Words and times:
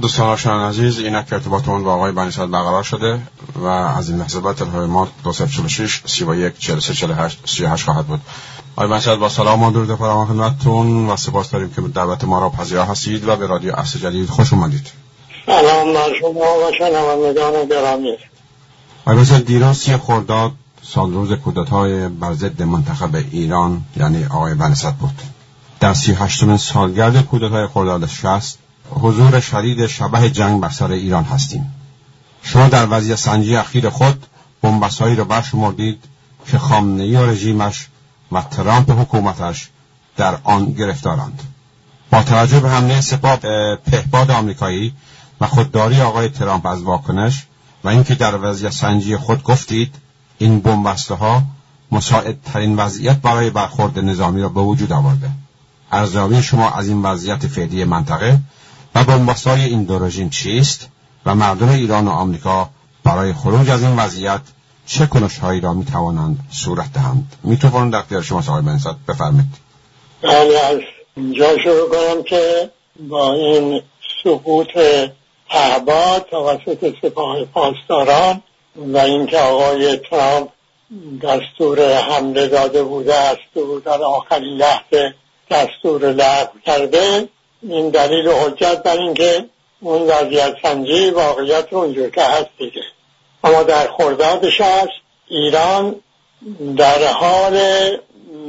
دوستان 0.00 0.60
عزیز 0.60 0.98
اینک 0.98 1.32
ارتباطمون 1.32 1.84
با 1.84 1.94
آقای 1.94 2.12
بنیصد 2.12 2.50
برقرار 2.50 2.82
شده 2.82 3.20
و 3.54 3.66
از 3.66 4.10
این 4.10 4.18
لحظه 4.18 4.40
بعد 4.40 4.56
تلفن 4.56 4.84
ما 4.84 5.08
2046 5.24 6.02
31 6.06 6.58
43 6.58 6.94
48 6.94 7.38
38 7.46 7.84
خواهد 7.84 8.06
بود. 8.06 8.20
آقای 8.76 8.90
بنیصد 8.90 9.14
با 9.14 9.28
سلام 9.28 9.62
و 9.62 9.70
درود 9.70 9.94
فراوان 9.94 10.26
خدمتتون 10.26 11.10
و 11.10 11.16
سپاس 11.16 11.50
داریم 11.50 11.70
که 11.70 11.80
دعوت 11.80 12.24
ما 12.24 12.38
را 12.38 12.50
پذیرا 12.50 12.84
هستید 12.84 13.28
و 13.28 13.36
به 13.36 13.46
رادیو 13.46 13.74
اصل 13.74 13.98
جدید 13.98 14.28
خوش 14.28 14.52
اومدید. 14.52 14.86
سلام 15.46 15.94
بر 15.94 16.10
شما 16.20 16.30
و 16.30 16.72
شنوندگان 16.78 17.68
گرامی 17.68 18.12
آقای 19.06 19.16
بنیصد 19.16 19.44
دیران 19.44 19.74
سی 19.74 19.96
خرداد 19.96 20.52
سال 20.82 21.12
روز 21.12 21.32
کودتای 21.32 22.08
بر 22.08 22.34
ضد 22.34 22.62
منتخب 22.62 23.14
ایران 23.14 23.82
یعنی 23.96 24.24
آقای 24.24 24.54
بنیصد 24.54 24.92
بود. 24.92 25.22
در 25.80 25.94
سی 25.94 26.12
هشتمین 26.12 26.56
سالگرد 26.56 27.26
کودتای 27.26 27.66
خرداد 27.66 28.06
60 28.06 28.58
حضور 28.90 29.40
شدید 29.40 29.86
شبه 29.86 30.30
جنگ 30.30 30.60
بر 30.60 30.68
سر 30.68 30.90
ایران 30.90 31.24
هستیم. 31.24 31.74
شما 32.42 32.68
در 32.68 32.86
وضعیت 32.90 33.16
سنجی 33.16 33.56
اخیر 33.56 33.88
خود 33.88 34.26
بمبسهایی 34.62 35.16
را 35.16 35.24
برشمردید 35.24 36.04
که 36.46 36.58
خامنه 36.58 37.20
و 37.20 37.30
رژیمش 37.30 37.88
و 38.32 38.42
ترامپ 38.42 38.90
حکومتش 38.90 39.70
در 40.16 40.38
آن 40.44 40.72
گرفتارند. 40.72 41.42
با 42.10 42.22
توجه 42.22 42.60
به 42.60 42.70
حمله 42.70 43.00
سپاه 43.00 43.36
پهباد 43.76 44.30
آمریکایی 44.30 44.94
و 45.40 45.46
خودداری 45.46 46.00
آقای 46.00 46.28
ترامپ 46.28 46.66
از 46.66 46.82
واکنش 46.82 47.46
و 47.84 47.88
اینکه 47.88 48.14
در 48.14 48.38
وضعیت 48.42 48.72
سنجی 48.72 49.16
خود 49.16 49.42
گفتید 49.42 49.94
این 50.38 50.60
بمبسته 50.60 51.14
ها 51.14 51.42
مساعدترین 51.92 52.76
وضعیت 52.76 53.16
برای 53.16 53.50
برخورد 53.50 53.98
نظامی 53.98 54.42
را 54.42 54.48
به 54.48 54.60
وجود 54.60 54.92
آورده. 54.92 55.30
ارزیابی 55.92 56.42
شما 56.42 56.70
از 56.70 56.88
این 56.88 57.02
وضعیت 57.02 57.46
فعلی 57.46 57.84
منطقه 57.84 58.38
و 58.94 59.04
بنبستای 59.04 59.60
این 59.60 59.84
دو 59.84 59.98
رژیم 59.98 60.30
چیست 60.30 60.88
و 61.26 61.34
مردم 61.34 61.68
ایران 61.68 62.08
و 62.08 62.10
آمریکا 62.10 62.70
برای 63.04 63.32
خروج 63.32 63.70
از 63.70 63.82
این 63.82 63.96
وضعیت 63.96 64.40
چه 64.86 65.06
کنشهایی 65.06 65.60
را 65.60 65.72
می 65.72 65.84
توانند 65.84 66.38
صورت 66.50 66.92
دهند؟ 66.92 67.36
میکروفون 67.42 67.90
در 67.90 67.98
اختیار 67.98 68.22
شما 68.22 68.38
آقای 68.38 68.62
بنسد 68.62 68.96
بفرمایید. 69.08 69.54
بله 70.22 70.58
از 70.64 70.78
اینجا 71.16 71.58
شروع 71.64 71.90
کنم 71.90 72.22
که 72.22 72.70
با 73.08 73.32
این 73.32 73.82
سقوط 74.24 74.78
پهباد 75.48 76.26
توسط 76.30 76.94
سپاه 77.02 77.44
پاسداران 77.44 78.42
و 78.76 78.98
اینکه 78.98 79.38
آقای 79.38 79.96
ترامپ 80.10 80.48
دستور 81.22 81.96
حمله 81.96 82.48
داده 82.48 82.82
بوده 82.82 83.14
است 83.14 83.56
و 83.56 83.80
در 83.80 84.02
آخرین 84.02 84.56
لحظه 84.56 85.14
دستور 85.50 86.12
لغو 86.12 86.58
کرده 86.66 87.28
این 87.68 87.88
دلیل 87.88 88.28
حجت 88.28 88.82
بر 88.82 88.96
اینکه 88.96 89.44
اون 89.80 90.02
وضعیت 90.02 90.54
سنجی 90.62 91.10
واقعیت 91.10 91.72
اونجور 91.72 92.10
که 92.10 92.22
هست 92.22 92.50
دیگه. 92.58 92.82
اما 93.44 93.62
در 93.62 93.90
خرداد 93.98 94.48
شهست 94.48 94.92
ایران 95.28 96.00
در 96.76 97.12
حال 97.12 97.52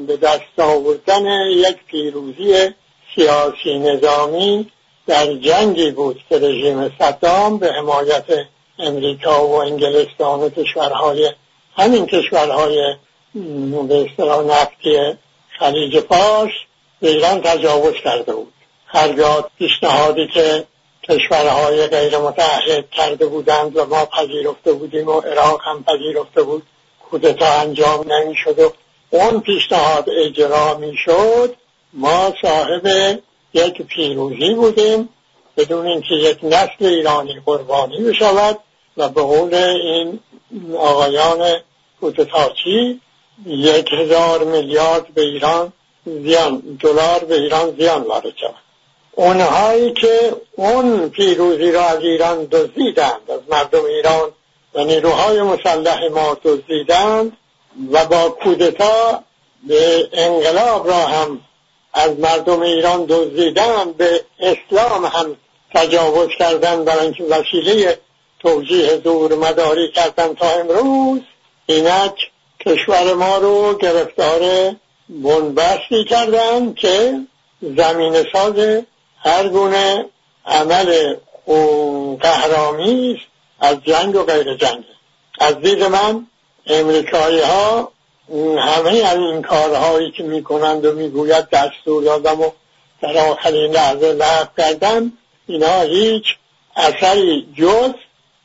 به 0.08 0.18
دست 0.18 0.60
آوردن 0.60 1.26
یک 1.50 1.78
پیروزی 1.88 2.70
سیاسی 3.16 3.80
نظامی 3.80 4.72
در 5.08 5.34
جنگی 5.34 5.92
بود 5.92 6.20
که 6.30 6.40
رژیم 6.40 6.92
صدام 7.00 7.58
به 7.58 7.72
حمایت 7.72 8.26
امریکا 8.80 9.48
و 9.48 9.62
انگلستان 9.62 10.40
و 10.40 10.50
کشورهای 10.50 11.32
همین 11.78 12.06
کشورهای 12.06 12.96
به 13.88 14.06
اصطلاح 14.06 14.46
نفتی 14.46 14.98
خلیج 15.60 16.00
فارس 16.00 16.52
به 17.02 17.10
ایران 17.10 17.42
تجاوز 17.42 17.94
کرده 17.94 18.34
بود. 18.34 18.54
هرگاه 18.88 19.50
پیشنهادی 19.58 20.28
که 20.28 20.66
کشورهای 21.10 21.88
غیر 21.88 22.18
متحد 22.18 22.90
کرده 22.92 23.26
بودند 23.26 23.78
و 23.78 23.86
ما 23.86 24.06
پذیرفته 24.06 24.74
بودیم 24.74 25.08
و 25.08 25.20
عراق 25.20 25.62
هم 25.64 25.84
پذیرفته 25.84 26.44
بود 26.44 26.64
کودتا 27.10 27.54
انجام 27.54 28.14
نمی‌شد 28.14 28.60
و 28.60 28.72
اون 29.10 29.40
پیشنهاد 29.40 30.10
اجرا 30.26 30.78
می‌شد 30.78 31.56
ما 31.94 32.34
صاحب 32.42 33.20
یک 33.54 33.82
پیروزی 33.82 34.54
بودیم 34.54 35.10
بدون 35.58 35.86
اینکه 35.86 36.16
یک 36.16 36.40
نسل 36.44 36.86
ایرانی 36.86 37.42
قربانی 37.46 38.04
بشود 38.04 38.60
و 38.98 39.10
به 39.10 39.22
قول 39.22 39.54
این 39.54 40.20
آقایان 40.78 41.60
کودتاچی 42.00 43.02
یک 43.46 43.94
هزار 43.94 44.44
میلیارد 44.44 45.14
به 45.14 45.22
ایران 45.22 45.74
زیان 46.06 46.78
دلار 46.80 47.24
به 47.24 47.36
ایران 47.36 47.76
زیان 47.80 48.02
وارد 48.04 48.38
شود. 48.38 48.65
اونهایی 49.16 49.94
که 49.94 50.36
اون 50.56 51.10
پیروزی 51.10 51.72
را 51.72 51.82
از 51.82 52.00
ایران 52.00 52.46
دزدیدند 52.46 53.32
از 53.32 53.40
مردم 53.50 53.86
ایران 53.86 54.32
و 54.74 54.84
نیروهای 54.84 55.42
مسلح 55.42 56.08
ما 56.08 56.38
دزدیدند 56.44 57.38
و 57.92 58.06
با 58.06 58.30
کودتا 58.30 59.24
به 59.68 60.10
انقلاب 60.14 60.88
را 60.88 60.98
هم 60.98 61.42
از 61.94 62.20
مردم 62.20 62.62
ایران 62.62 63.06
دزدیدند 63.06 63.98
به 63.98 64.22
اسلام 64.40 65.06
هم 65.06 65.36
تجاوز 65.76 66.30
کردن 66.40 66.86
برای 66.86 67.02
اینکه 67.02 67.24
وسیله 67.24 68.00
توجیه 68.40 68.98
دور 68.98 69.36
مداری 69.36 69.92
کردن 69.92 70.34
تا 70.34 70.50
امروز. 70.50 71.22
اینک 71.66 72.32
کشور 72.66 73.14
ما 73.14 73.38
رو 73.38 73.78
گرفتار 73.78 74.42
بنبستی 75.10 76.04
کردن 76.04 76.74
که 76.74 77.20
زمین 77.62 78.26
ساز 78.34 78.84
هر 79.26 79.48
گونه 79.48 80.06
عمل 80.46 81.16
قهرامی 82.20 83.22
از 83.60 83.78
جنگ 83.84 84.16
و 84.16 84.24
غیر 84.24 84.54
جنگ. 84.54 84.84
از 85.40 85.60
دید 85.60 85.84
من 85.84 86.28
امریکایی 86.68 87.40
ها 87.40 87.92
همه 88.58 89.04
از 89.06 89.18
این 89.18 89.42
کارهایی 89.42 90.12
که 90.12 90.24
می‌کنند 90.24 90.86
و 90.86 90.94
می‌گوید 90.94 91.50
دستور 91.50 92.04
دادم 92.04 92.42
و 92.42 92.50
در 93.02 93.18
آخرین 93.18 93.72
لحظه 93.72 94.14
لغو 94.14 94.46
کردن 94.58 95.12
اینا 95.48 95.82
هیچ 95.82 96.26
اثری 96.76 97.48
جز 97.58 97.92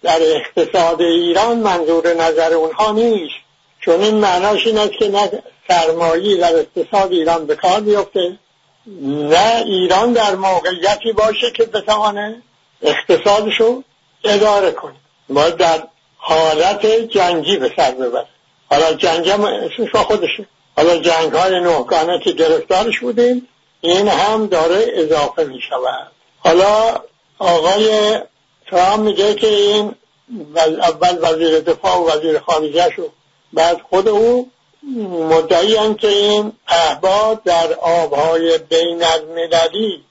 در 0.02 0.18
اقتصاد 0.22 1.00
ایران 1.00 1.58
منظور 1.58 2.14
نظر 2.14 2.52
اونها 2.54 2.92
نیست. 2.92 3.34
چون 3.80 4.02
این 4.02 4.14
معناش 4.14 4.66
این 4.66 4.78
است 4.78 4.92
که 4.92 5.08
نه 5.08 5.30
سرمایی 5.68 6.36
در 6.36 6.56
اقتصاد 6.56 7.12
ایران 7.12 7.47
به 7.47 7.56
کار 7.56 7.80
بیفته 7.80 8.38
نه 8.86 9.62
ایران 9.66 10.12
در 10.12 10.34
موقعیتی 10.34 11.12
باشه 11.12 11.50
که 11.50 11.64
بتوانه 11.64 12.42
اقتصادشو 12.82 13.82
اداره 14.24 14.70
کنه. 14.70 14.96
باید 15.28 15.56
در 15.56 15.82
حالت 16.16 16.86
جنگی 16.86 17.56
به 17.56 17.72
سر 17.76 17.91
ببره. 17.91 18.26
حالا 18.70 18.94
جنگ 18.94 19.28
هم 19.28 19.44
اسمش 19.44 19.94
خودشه. 19.94 20.46
حالا 20.76 20.96
جنگ 20.96 21.32
های 21.32 21.60
نهگانه 21.60 22.18
که 22.18 22.32
گرفتارش 22.32 23.00
بودیم 23.00 23.48
این 23.80 24.08
هم 24.08 24.46
داره 24.46 24.86
اضافه 24.94 25.44
می 25.44 25.60
شود 25.60 26.12
حالا 26.38 27.00
آقای 27.38 28.18
ترام 28.70 29.00
میگه 29.00 29.34
که 29.34 29.47
این 29.47 29.94
اول 30.82 31.18
وزیر 31.22 31.60
دفاع 31.60 31.97
و 31.97 32.10
وزیر 32.10 32.38
خارجه 32.38 32.91
شو 32.97 33.08
بعد 33.52 33.80
خود 33.91 34.08
او 34.08 34.50
مدعی 34.82 35.94
که 35.94 36.08
این 36.08 36.52
احباب 36.68 37.44
در 37.44 37.72
آبهای 37.72 38.58
بین 38.58 39.04
المللی 39.04 40.04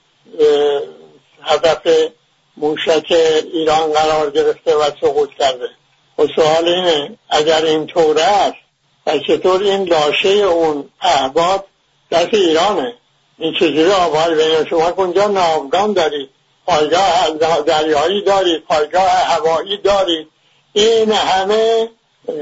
هدف 1.44 1.88
موشک 2.58 3.12
ایران 3.54 3.94
قرار 3.94 4.30
گرفته 4.32 4.76
و 4.76 4.84
سقوط 5.02 5.30
کرده. 5.40 5.70
و 6.18 6.28
سوال 6.36 6.68
اینه 6.68 7.18
اگر 7.30 7.66
این 7.66 7.88
طور 7.88 8.20
است 8.20 8.58
و 9.08 9.20
چطور 9.20 9.64
این 9.64 9.84
لاشه 9.84 10.30
اون 10.30 10.90
احباب 11.02 11.66
دست 12.12 12.34
ایرانه؟ 12.34 12.94
این 13.38 13.54
چجوری 13.54 13.92
آبهای 13.92 14.36
بین؟ 14.36 14.66
شما 14.70 14.92
کنجا 14.92 15.28
ناوگان 15.28 15.94
دارید 15.94 16.30
پایگاه 16.66 17.62
دریایی 17.66 18.22
دارید 18.22 18.64
پایگاه 18.64 19.10
هوایی 19.10 19.78
دارید 19.78 20.28
این 20.74 21.12
همه 21.12 21.90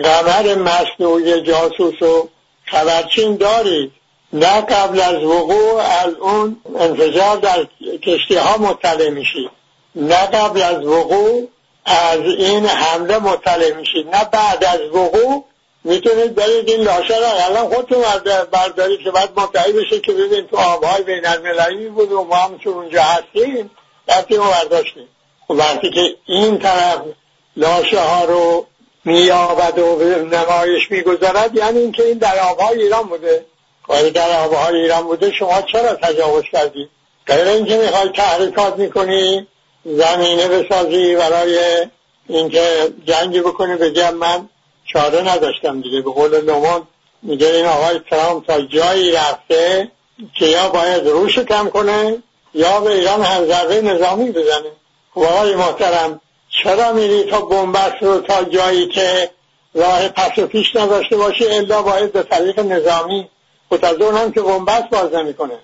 قمر 0.03 0.55
مصنوعی 0.55 1.41
جاسوس 1.41 2.01
و 2.01 2.29
خبرچین 2.65 3.35
دارید 3.35 3.91
نه 4.33 4.61
قبل 4.61 5.01
از 5.01 5.23
وقوع 5.23 5.81
از 5.81 6.13
اون 6.13 6.61
انفجار 6.79 7.37
در 7.37 7.67
کشتی 8.03 8.35
ها 8.35 8.57
مطلع 8.57 9.09
میشید 9.09 9.49
نه 9.95 10.25
قبل 10.25 10.61
از 10.61 10.85
وقوع 10.85 11.47
از 11.85 12.19
این 12.19 12.65
حمله 12.65 13.19
مطلع 13.19 13.73
میشید 13.73 14.15
نه 14.15 14.25
بعد 14.31 14.63
از 14.63 14.81
وقوع 14.81 15.45
می‌تونید 15.83 16.35
برید 16.35 16.69
این 16.69 16.81
لاشه 16.81 17.19
را 17.19 17.31
الان 17.45 17.73
خودتون 17.75 18.03
بردارید 18.51 18.99
که 18.99 19.11
بعد 19.11 19.39
مطلعی 19.39 19.73
بشه 19.73 19.99
که 19.99 20.11
ببین 20.11 20.47
تو 20.47 20.57
آبهای 20.57 21.03
بین 21.03 21.25
المللی 21.25 21.89
بود 21.89 22.11
و 22.11 22.23
ما 22.23 22.35
هم 22.35 22.57
چون 22.57 22.73
اونجا 22.73 23.03
هستیم 23.03 23.71
رفتیم 24.07 24.41
و 24.41 24.43
برداشتیم. 24.51 25.07
خب 25.47 25.53
وقتی 25.53 25.89
که 25.89 26.15
این 26.25 26.59
طرف 26.59 27.01
لاشه 27.57 27.99
ها 27.99 28.23
رو 28.23 28.65
میابد 29.05 29.79
و 29.79 30.03
نمایش 30.23 30.91
می‌گذارد 30.91 31.55
یعنی 31.55 31.79
اینکه 31.79 32.03
این 32.03 32.17
در 32.17 32.39
آبهای 32.39 32.81
ایران 32.81 33.03
بوده. 33.03 33.45
ولی 33.89 34.11
در 34.11 34.39
آبهای 34.39 34.75
ایران 34.75 35.03
بوده 35.03 35.31
شما 35.31 35.61
چرا 35.61 35.93
تجاوز 35.93 36.43
کردید 36.51 36.89
غیر 37.27 37.47
اینکه 37.47 37.77
می‌خوای 37.77 38.09
تحریکات 38.09 38.77
می‌کنی 38.77 39.47
زمینه 39.85 40.47
بسازی 40.47 41.15
برای 41.15 41.87
اینکه 42.29 42.93
جنگی 43.05 43.39
بکنه 43.39 43.75
بگم 43.75 44.13
من 44.15 44.49
چاره 44.85 45.21
نداشتم 45.21 45.81
دیگه. 45.81 46.01
به 46.01 46.11
قول 46.11 46.41
نومان 46.41 46.87
میگه 47.21 47.47
این 47.47 47.65
آقای 47.65 47.99
ترامپ 48.09 48.47
تا 48.47 48.61
جایی 48.61 49.11
رفته 49.11 49.91
که 50.35 50.45
یا 50.45 50.69
باید 50.69 51.07
روش 51.07 51.39
کم 51.39 51.69
کنه 51.69 52.23
یا 52.53 52.79
به 52.79 52.91
ایران 52.91 53.47
ضربه 53.47 53.81
نظامی 53.81 54.31
بزنه. 54.31 54.71
خب 55.13 55.21
آقای 55.21 55.55
محترم 55.55 56.21
چرا 56.63 56.93
میری 56.93 57.23
تا 57.23 57.41
بنبست 57.41 57.95
رو 58.01 58.19
تا 58.21 58.43
جایی 58.43 58.87
که 58.87 59.29
راه 59.73 60.07
پس 60.07 60.39
و 60.39 60.47
پیش 60.47 60.75
نداشته 60.75 61.17
باشه 61.17 61.45
الا 61.49 61.81
باید 61.81 62.13
به 62.13 62.23
طریق 62.23 62.59
نظامی؟ 62.59 63.29
متضمن 63.71 64.17
هم 64.17 64.31
که 64.31 64.41
بنبست 64.41 64.89
باز 64.89 65.13
نمی‌کنه. 65.13 65.59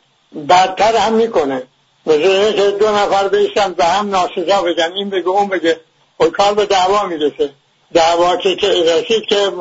بدتر 0.49 0.95
هم 0.95 1.13
می‌کنه. 1.13 1.63
مثل 2.05 2.51
که 2.51 2.71
دو 2.71 2.91
نفر 2.91 3.27
بیشتن 3.27 3.73
به 3.73 3.85
هم 3.85 4.09
ناسزا 4.09 4.61
بگن 4.61 4.91
این 4.95 5.09
بگه 5.09 5.27
اون 5.27 5.47
بگه 5.47 5.79
و 6.19 6.23
خب 6.23 6.29
کار 6.29 6.53
به 6.53 6.65
دعوا 6.65 7.05
می‌رسه. 7.05 7.49
دعوا 7.93 8.37
که 8.37 8.55
که 8.55 8.67
رسید 8.67 9.25
که 9.25 9.51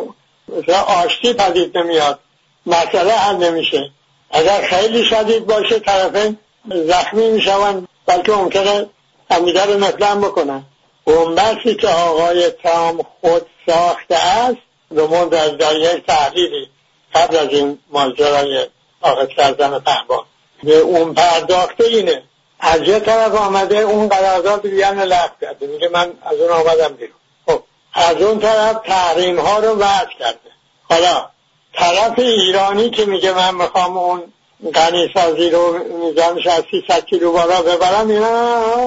آشتی 1.05 1.33
پدید 1.33 1.79
نمیاد. 1.79 2.19
مسئله 2.67 3.13
حل 3.13 3.37
نمیشه. 3.37 3.91
اگر 4.31 4.63
خیلی 4.63 5.05
شدید 5.05 5.47
باشه 5.47 5.79
طرفین 5.79 6.39
زخمی 6.71 7.31
میشون 7.31 7.89
بلکه 8.07 8.33
ممکنه 8.33 8.87
همدیگر 9.31 9.67
رو 9.67 9.79
نفلم 9.79 10.21
بکنن. 10.21 10.63
بنبستی 11.07 11.75
که 11.75 11.89
آقای 11.89 12.51
تام 12.51 13.07
خود 13.21 13.47
ساخته 13.67 14.17
است 14.17 14.57
رو 14.91 15.29
در 15.29 15.49
دریه 15.49 16.03
تحلیلی 16.09 16.69
قبل 17.15 17.37
از 17.37 17.49
این 17.49 17.79
ماجرای 17.91 18.67
آقای 19.01 19.27
کردن 19.27 19.79
پهبان 19.79 20.25
به 20.63 20.77
اون 20.77 21.15
پرداخته 21.15 21.85
اینه. 21.85 22.23
از 22.61 22.81
یه 22.89 23.01
طرف 23.01 23.35
آمده 23.35 23.79
اون 23.79 24.09
قرارداد 24.09 24.63
بیان 24.63 25.01
لغو 25.01 25.35
کرده. 25.41 25.67
میگه 25.67 25.89
من 25.89 26.13
از 26.23 26.41
اون 26.41 26.51
آمدم 26.51 26.95
بیرون. 26.95 27.17
خب 27.47 27.63
از 27.95 28.17
اون 28.17 28.39
طرف 28.39 28.77
تحریم 28.87 29.41
ها 29.41 29.59
رو 29.59 29.69
وضع 29.69 30.19
کرده. 30.19 30.51
حالا 30.91 31.29
طرف 31.75 32.19
ایرانی 32.19 32.91
که 32.91 33.05
میگه 33.05 33.33
من 33.33 33.55
می‌خوام 33.55 33.97
اون 33.97 34.33
غنی 34.75 35.11
سازی 35.15 35.51
رو 35.51 35.79
میزانش 35.79 36.47
از 36.47 36.65
300 36.71 37.05
کیلو 37.05 37.33
بالا 37.33 37.63
ببرم 37.63 38.11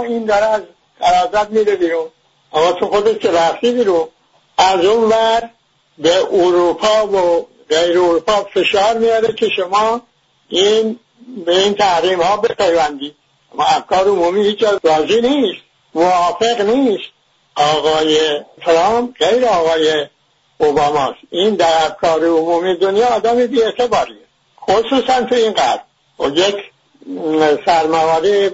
این 0.03 0.25
داره 0.25 0.45
از 0.45 0.61
قرارداد 0.99 1.49
میره 1.51 1.75
بیرون. 1.75 2.07
اما 2.53 2.71
تو 2.71 2.87
خودش 2.87 3.17
که 3.17 3.31
رفتی 3.31 3.71
بیرون 3.71 4.07
از 4.57 4.85
اون 4.85 5.03
ور 5.09 5.49
به 5.97 6.17
اروپا 6.31 7.07
و 7.07 7.47
غیر 7.69 7.99
اروپا 7.99 8.47
فشار 8.53 8.97
میاره 8.97 9.33
که 9.33 9.49
شما 9.49 10.01
این 10.49 10.99
به 11.45 11.57
این 11.57 11.73
تحریم 11.73 12.21
ها 12.21 12.37
بپیوندید 12.37 13.15
اما 13.53 13.63
افکار 13.63 14.07
عمومی 14.07 14.45
هیچ 14.45 14.63
راضی 14.83 15.21
نیست. 15.21 15.61
موافق 15.95 16.61
نیست. 16.61 17.03
آقای 17.55 18.39
ترامپ 18.61 19.17
غیر 19.19 19.45
آقای 19.45 20.07
اوباماست 20.57 21.19
این 21.29 21.55
در 21.55 21.85
افکار 21.85 22.25
عمومی 22.25 22.75
دنیا 22.75 23.07
آدم 23.07 23.47
بی 23.47 23.63
اعتباریه. 23.63 24.25
خصوصا 24.61 25.21
تو 25.21 25.35
این 25.35 25.51
قرد 25.51 25.85
و 26.19 26.29
یک 26.29 26.55
سرمواری 27.65 28.49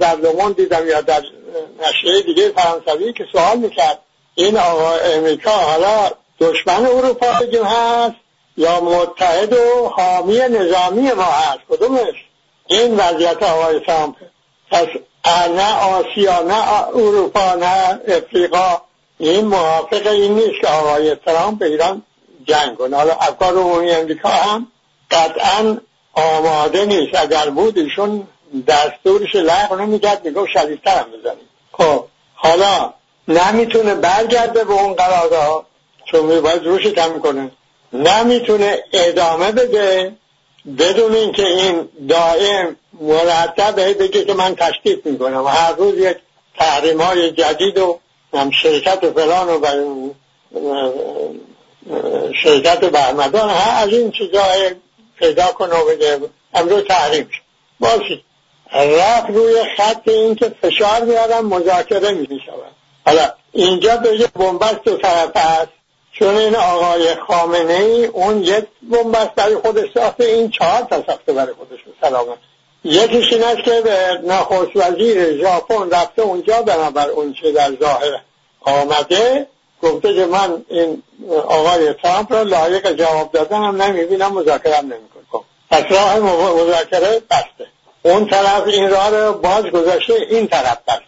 در 0.00 0.16
لومون 0.16 0.52
دیدم 0.52 0.88
یا 0.88 1.00
در 1.00 1.22
نشریه 1.80 2.22
دیگه 2.22 2.48
فرانسوی 2.48 3.12
که 3.12 3.26
سوال 3.32 3.58
می‌کرد 3.58 3.98
این 4.34 4.56
آقا 4.58 4.90
امریکا 4.90 5.50
حالا 5.50 6.10
دشمن 6.40 6.86
اروپا 6.86 7.32
بگیم 7.40 7.64
هست 7.64 8.16
یا 8.56 8.80
متحد 8.80 9.52
و 9.52 9.88
حامی 9.88 10.38
نظامی 10.38 11.12
ما 11.12 11.22
هست؟ 11.22 11.60
کدومش؟ 11.70 12.14
این 12.66 12.96
وضعیت 12.96 13.42
آقای 13.42 13.80
ترامپ. 13.80 14.16
پس 14.70 14.86
نه 15.56 15.78
آسیا 15.84 16.42
نه 16.42 16.88
اروپا 16.88 17.54
نه 17.54 18.00
افریقا 18.08 18.82
این 19.18 19.46
موافق 19.46 20.06
این 20.06 20.34
نیست 20.34 20.60
که 20.60 20.66
آقای 20.66 21.14
ترامپ 21.14 21.58
به 21.58 21.66
ایران 21.66 22.02
جنگ 22.44 22.76
کنه. 22.78 22.96
حالا 22.96 23.12
افکار 23.12 23.56
عمومی 23.56 23.90
امریکا 23.90 24.28
هم 24.28 24.66
قطعا 25.10 25.76
آماده 26.12 26.86
نیست. 26.86 27.14
اگر 27.14 27.50
بود 27.50 27.78
ایشون 27.78 28.28
دستورش 28.60 29.36
لغو 29.36 29.76
نمی‌کرد 29.76 30.24
می‌گفت 30.24 30.50
شدیدتر 30.50 30.98
هم 30.98 31.06
بزنید 31.10 31.48
خب 31.72 32.04
حالا 32.34 32.92
نمی‌تونه 33.28 33.94
برگرده 33.94 34.64
به 34.64 34.72
اون 34.72 34.94
قرارداد 34.94 35.66
چون 36.04 36.40
باید 36.40 36.64
روش 36.64 36.86
کم 36.86 37.18
کنه. 37.18 37.50
نمی‌تونه 37.92 38.84
ادامه 38.92 39.52
بده 39.52 40.12
بدون 40.78 41.14
اینکه 41.14 41.46
این 41.46 41.88
دائم 42.08 42.76
مرتب 43.00 43.80
بگه 44.02 44.24
که 44.24 44.34
من 44.34 44.54
تشدید 44.54 45.06
می‌کنم. 45.06 45.44
و 45.44 45.48
هر 45.48 45.72
روز 45.72 45.98
یک 45.98 46.16
تحریم 46.58 47.00
های 47.00 47.30
جدید 47.30 47.78
و 47.78 47.98
هم 48.34 48.50
شرکت 48.50 49.04
و 49.04 49.12
فلان 49.12 49.48
و 49.48 49.60
شرکت 52.44 52.84
بهمدان 52.84 53.50
ها 53.50 53.72
از 53.72 53.88
این 53.88 54.10
چیزای 54.10 54.74
پیدا 55.18 55.46
کنه 55.46 55.74
و 55.74 55.86
بگه 55.86 56.20
امروز 56.54 56.84
تحریم 56.84 57.28
باشید 57.80 58.24
رفت 58.74 59.30
روی 59.30 59.54
خط 59.76 60.08
این 60.08 60.34
که 60.34 60.52
فشار 60.62 61.00
میارم 61.04 61.46
مذاکره 61.46 62.12
می 62.12 62.40
شود 62.46 62.72
حالا 63.06 63.32
اینجا 63.52 63.96
به 63.96 64.16
یه 64.16 64.26
بنبست 64.26 64.84
دو 64.84 64.96
طرف 64.96 65.30
است. 65.34 65.72
چون 66.12 66.36
این 66.36 66.56
آقای 66.56 67.14
خامنه 67.14 67.74
ای 67.74 68.04
اون 68.04 68.42
یک 68.42 68.64
بنبست 68.82 69.34
برای 69.36 69.56
خودش 69.56 69.88
ساخته 69.94 70.24
این 70.24 70.50
چهار 70.50 70.82
تا 70.90 71.04
ساخته 71.06 71.32
برای 71.32 71.54
خودش. 71.54 71.80
سلامت 72.00 72.38
یکیش 72.84 73.32
این 73.32 73.44
است 73.44 73.64
که 73.64 73.80
به 73.80 74.20
نخست 74.24 74.76
وزیر 74.76 75.38
ژاپن 75.40 75.90
رفته 75.90 76.22
اونجا 76.22 76.62
بنابر 76.62 77.08
اون 77.08 77.34
چه 77.42 77.52
در 77.52 77.72
ظاهر 77.80 78.20
آمده. 78.60 79.46
گفته 79.82 80.14
که 80.14 80.26
من 80.26 80.64
این 80.68 81.02
آقای 81.48 81.92
ترامپ 81.92 82.32
را 82.32 82.42
لایق 82.42 82.92
جواب 82.92 83.32
دادن 83.32 83.62
هم 83.62 83.82
نمی‌بینم 83.82 84.32
مذاکره 84.32 84.80
نمی‌کنم. 84.80 85.26
خب، 85.32 85.44
پس 85.70 85.82
راه 85.90 86.18
مذاکره 86.54 87.22
بسته. 87.30 87.71
اون 88.02 88.26
طرف 88.26 88.66
این 88.66 88.90
راه 88.90 89.10
رو 89.10 89.32
باز 89.32 89.64
گذاشته 89.64 90.14
این 90.30 90.48
طرف 90.48 90.78
بسته 90.88 91.02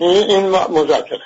این, 0.00 0.30
این 0.30 0.46
مذاکره. 0.50 1.22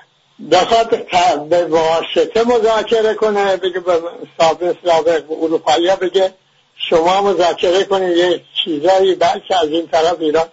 بخواد 0.50 1.08
به 1.48 1.64
واسطه 1.64 2.44
مذاکره 2.44 3.14
کنه 3.14 3.56
بگه 3.56 3.80
به 3.80 4.00
سابق 4.38 4.76
سابق 4.86 5.22
اروپایی 5.30 5.96
بگه 6.00 6.34
شما 6.76 7.22
مذاکره 7.22 7.84
کنید 7.84 8.16
یه 8.16 8.40
چیزایی 8.64 9.14
بلکه 9.14 9.56
از 9.56 9.68
این 9.68 9.88
طرف 9.88 10.20
ایران. 10.20 10.48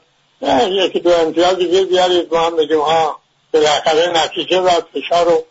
یکی 0.69 0.99
دو 0.99 1.09
امتیاز 1.09 1.55
دیگه 1.55 1.83
بیارید 1.83 2.33
ما 2.33 2.39
هم 2.39 2.55
بگیم 2.55 2.79
ها 2.79 3.19
بالاخره 3.53 4.23
نتیجه 4.23 4.61
و 4.61 4.69
فشار 4.69 5.27
و 5.27 5.43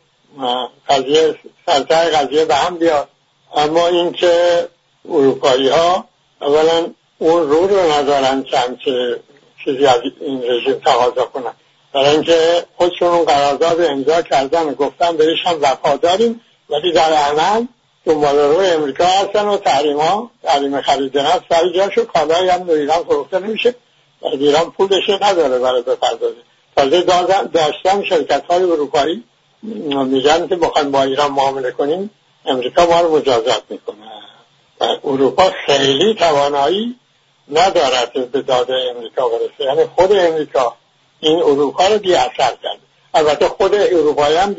قضیه 0.89 1.35
سرتای 1.67 2.11
قضیه 2.11 2.45
به 2.45 2.55
هم 2.55 2.77
بیاد 2.79 3.09
اما 3.57 3.87
اینکه 3.87 4.69
اروپایی 5.09 5.69
ها 5.69 6.05
اولا 6.41 6.87
اون 7.21 7.49
رو 7.49 7.67
رو 7.67 7.93
ندارن 7.93 8.45
که 8.85 9.21
چیزی 9.65 9.87
از 9.87 10.01
این 10.21 10.43
رژیم 10.43 10.75
تقاضا 10.75 11.25
کنن. 11.25 11.53
برای 11.93 12.11
اینکه 12.11 12.65
خودشون 12.77 13.09
اون 13.09 13.25
قرارداد 13.25 13.81
امضا 13.81 14.23
کردن 14.23 14.63
و 14.63 14.75
گفتن 14.75 15.17
بهش 15.17 15.47
هم 15.47 15.59
وفاداریم 15.63 16.41
ولی 16.71 16.93
در 16.93 17.13
عمل 17.13 17.67
دنبال 18.05 18.39
روی 18.39 18.67
امریکا 18.67 19.05
هستن 19.05 19.47
و 19.47 19.57
تحریم 19.57 20.01
ها 20.01 20.31
تحریم 20.43 20.81
خرید 20.81 21.19
نفت 21.19 21.45
سر 21.51 21.69
جاشو 21.75 22.05
کالایی 22.05 22.49
هم 22.49 22.65
در 22.65 22.75
ایران 22.75 23.03
فروخته 23.05 23.39
نمیشه. 23.39 23.75
و 24.23 24.27
ایران 24.27 24.71
پولش 24.71 25.11
نداره 25.21 25.59
برای 25.59 25.83
بپردازه 25.83 26.37
تازه 26.77 27.03
داشتن 27.53 28.05
شرکت 28.05 28.45
های 28.51 28.63
اروپایی 28.63 29.25
میگن 29.63 30.49
که 30.49 30.57
بخوایم 30.57 30.91
با 30.91 31.03
ایران 31.03 31.33
معامله 31.33 31.71
کنیم 31.71 32.11
امریکا 32.47 32.87
ما 32.87 33.01
رو 33.01 33.17
مجازات 33.17 33.63
می‌کنه. 33.69 33.97
و 34.81 34.85
اروپا 35.05 35.51
خیلی 35.67 36.15
توانایی 36.15 36.97
ندارد 37.53 38.31
به 38.33 38.43
داده 38.43 38.75
امریکا 38.97 39.29
برسه. 39.29 39.65
یعنی 39.65 39.85
خود 39.97 40.13
امریکا 40.13 40.77
این 41.21 41.39
اروپا 41.43 41.87
رو 41.87 41.99
بی 41.99 42.15
اثر 42.15 42.31
کرد 42.63 42.79
البته 43.15 43.49
خود 43.49 43.75
اروپایی 43.75 44.37
هم 44.37 44.57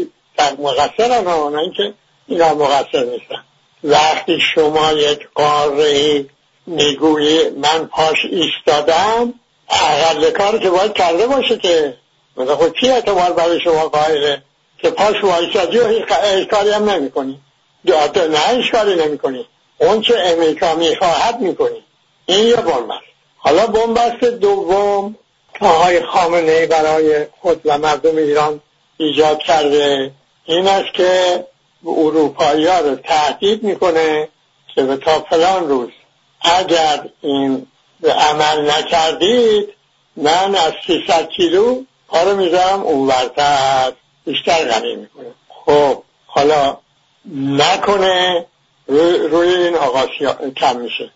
مقصر 0.60 1.22
نه 1.22 1.60
اینکه 1.60 1.94
اینا 2.28 2.54
مقصر 2.54 3.04
نیستن. 3.04 3.44
وقتی 3.84 4.40
شما 4.56 4.92
یک 4.92 5.28
قاره 5.36 6.26
می‌گویی 6.66 7.50
من 7.50 7.88
پاش 7.88 8.18
ایستادم 8.32 9.34
اقل 9.70 10.30
کاری 10.30 10.60
که 10.60 10.70
باید 10.70 10.94
کرده 10.94 11.28
باشه 11.28 11.58
که 11.58 11.98
مثلا 12.38 12.56
خود 12.56 12.74
کی 12.74 12.90
اعتبار 12.90 13.34
برای 13.34 13.60
شما 13.64 13.90
قائله 13.90 14.42
که 14.78 14.90
پاش 14.90 15.24
وایسادی 15.24 15.78
و 15.78 15.88
هیچ 15.88 16.48
کاری 16.48 16.70
هم 16.70 16.90
نمی 16.90 17.12
کنی 17.12 17.40
نه 17.86 18.40
هیچ 18.56 18.72
کاری 18.72 18.96
نمی 18.96 19.18
کنی 19.18 19.46
اون 19.78 20.02
چه 20.02 20.16
امریکا 20.18 20.76
می‌خواهد 20.76 21.40
می‌کنی. 21.40 21.84
این 22.32 22.48
یه 22.48 22.56
بنبست 22.56 23.04
حالا 23.38 23.68
بنبست 23.68 24.24
دوم 24.24 25.16
آقای 25.62 26.06
خامنه 26.06 26.66
برای 26.66 27.26
خود 27.42 27.62
و 27.66 27.78
مردم 27.78 28.18
ایران 28.18 28.62
ایجاد 28.98 29.40
کرده. 29.40 30.12
این 30.46 30.68
است 30.68 30.94
که 30.94 31.46
اروپایی 31.86 32.68
ها 32.68 32.80
رو 32.80 32.96
تهدید 32.96 33.64
می‌کنه 33.64 34.30
که 34.76 34.84
به 34.84 34.98
تا 34.98 35.20
فلان 35.30 35.70
روز 35.70 35.90
اگر 36.42 37.10
این 37.22 37.68
به 38.00 38.14
عمل 38.14 38.72
نکردید 38.72 39.70
من 40.16 40.56
از 40.56 40.74
300 40.88 41.30
کیلو 41.30 41.84
پا 42.08 42.24
رو 42.24 42.36
می‌ذارم 42.36 42.82
اون 42.82 43.08
ورتر 43.08 43.92
بیشتر 44.26 44.66
غنی 44.66 44.96
می‌کنه. 44.96 45.34
خب 45.66 46.04
حالا 46.26 46.78
نکنه 47.36 48.46
روی, 48.88 49.18
روی 49.18 49.48
این 49.48 49.76
آقا 49.76 50.06
کم 50.58 50.76
میشه. 50.76 51.12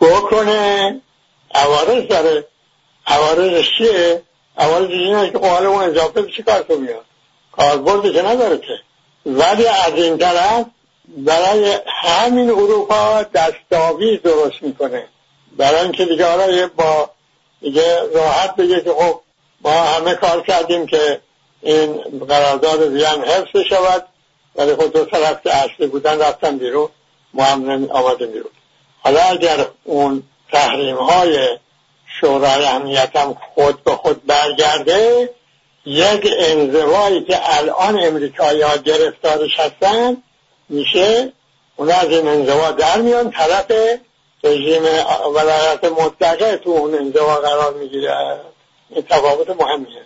بکنه. 0.00 1.00
عوارض 1.54 2.06
داره. 2.08 2.46
عوارضش 3.06 3.70
چیه؟ 3.78 4.22
عوارض 4.58 4.90
اینه 4.90 5.30
که 5.30 5.38
حالا 5.38 5.70
اون 5.70 5.82
اضافه 5.82 6.30
چی 6.36 6.42
کار 6.42 6.60
تو 6.60 6.78
میاد؟ 6.78 7.04
کاربرد 7.52 8.12
که 8.12 8.22
نداره 8.22 8.58
که. 8.58 8.78
ولی 9.26 9.66
از 9.66 9.92
این 9.94 10.18
طرف 10.18 10.66
برای 11.06 11.78
همین 11.86 12.50
اروپا 12.50 13.22
دستاویز 13.22 14.22
درست 14.22 14.62
می‌کنه. 14.62 15.08
برای 15.56 15.80
اینکه 15.80 16.04
دیگه 16.04 16.26
حالا 16.26 16.70
با 16.76 17.10
دیگه 17.60 18.02
راحت 18.14 18.56
بگه 18.56 18.80
که 18.80 18.90
خب 18.90 19.20
ما 19.60 19.70
همه 19.70 20.14
کار 20.14 20.42
کردیم 20.42 20.86
که 20.86 21.20
این 21.62 22.02
قرارداد 22.28 22.82
وین 22.82 23.24
حفظ 23.24 23.58
شود. 23.68 24.06
ولی 24.56 24.74
خود 24.74 24.92
دو 24.92 25.04
طرف 25.04 25.42
که 25.42 25.54
اصلی 25.54 25.86
بودن 25.86 26.18
رفتن 26.18 26.58
بیرون. 26.58 26.88
ما 27.34 27.44
هم 27.44 27.90
آمدیم 27.90 28.30
بیرون. 28.30 28.50
حالا 29.06 29.20
اگر 29.20 29.66
اون 29.84 30.22
تحریم 30.52 30.96
های 30.96 31.58
شورای 32.20 32.66
امنیت 32.66 33.16
هم 33.16 33.36
خود 33.54 33.84
به 33.84 33.90
خود 33.90 34.26
برگرده 34.26 35.30
یک 35.84 36.34
انزوایی 36.38 37.24
که 37.24 37.58
الان 37.58 38.04
امریکایی 38.04 38.62
ها 38.62 38.76
گرفتارش 38.76 39.60
هستن 39.60 40.16
میشه 40.68 41.32
اون 41.76 41.90
از 41.90 42.08
این 42.10 42.28
انزوا 42.28 42.70
در 42.70 43.00
میان 43.00 43.30
طرف 43.30 43.72
رژیم 44.44 44.82
ولایت 45.34 45.84
مطلقه 45.84 46.56
تو 46.56 46.70
اون 46.70 46.94
انزوا 46.94 47.36
قرار 47.36 47.74
می‌گیره. 47.74 48.40
این 48.90 49.02
تفاوت 49.02 49.50
مهمیه. 49.50 50.02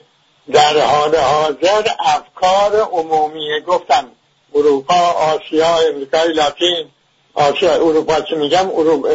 در 0.53 0.81
حال 0.81 1.17
حاضر 1.17 1.89
افکار 1.99 2.81
عمومی 2.81 3.61
گفتم 3.61 4.11
اروپا 4.55 5.11
آسیا 5.11 5.77
امریکای 5.79 6.33
لاتین 6.33 6.89
آسیا 7.35 7.75
اروپا 7.75 8.21
چه 8.21 8.37
میگم 8.37 8.71
اروپا 8.71 9.09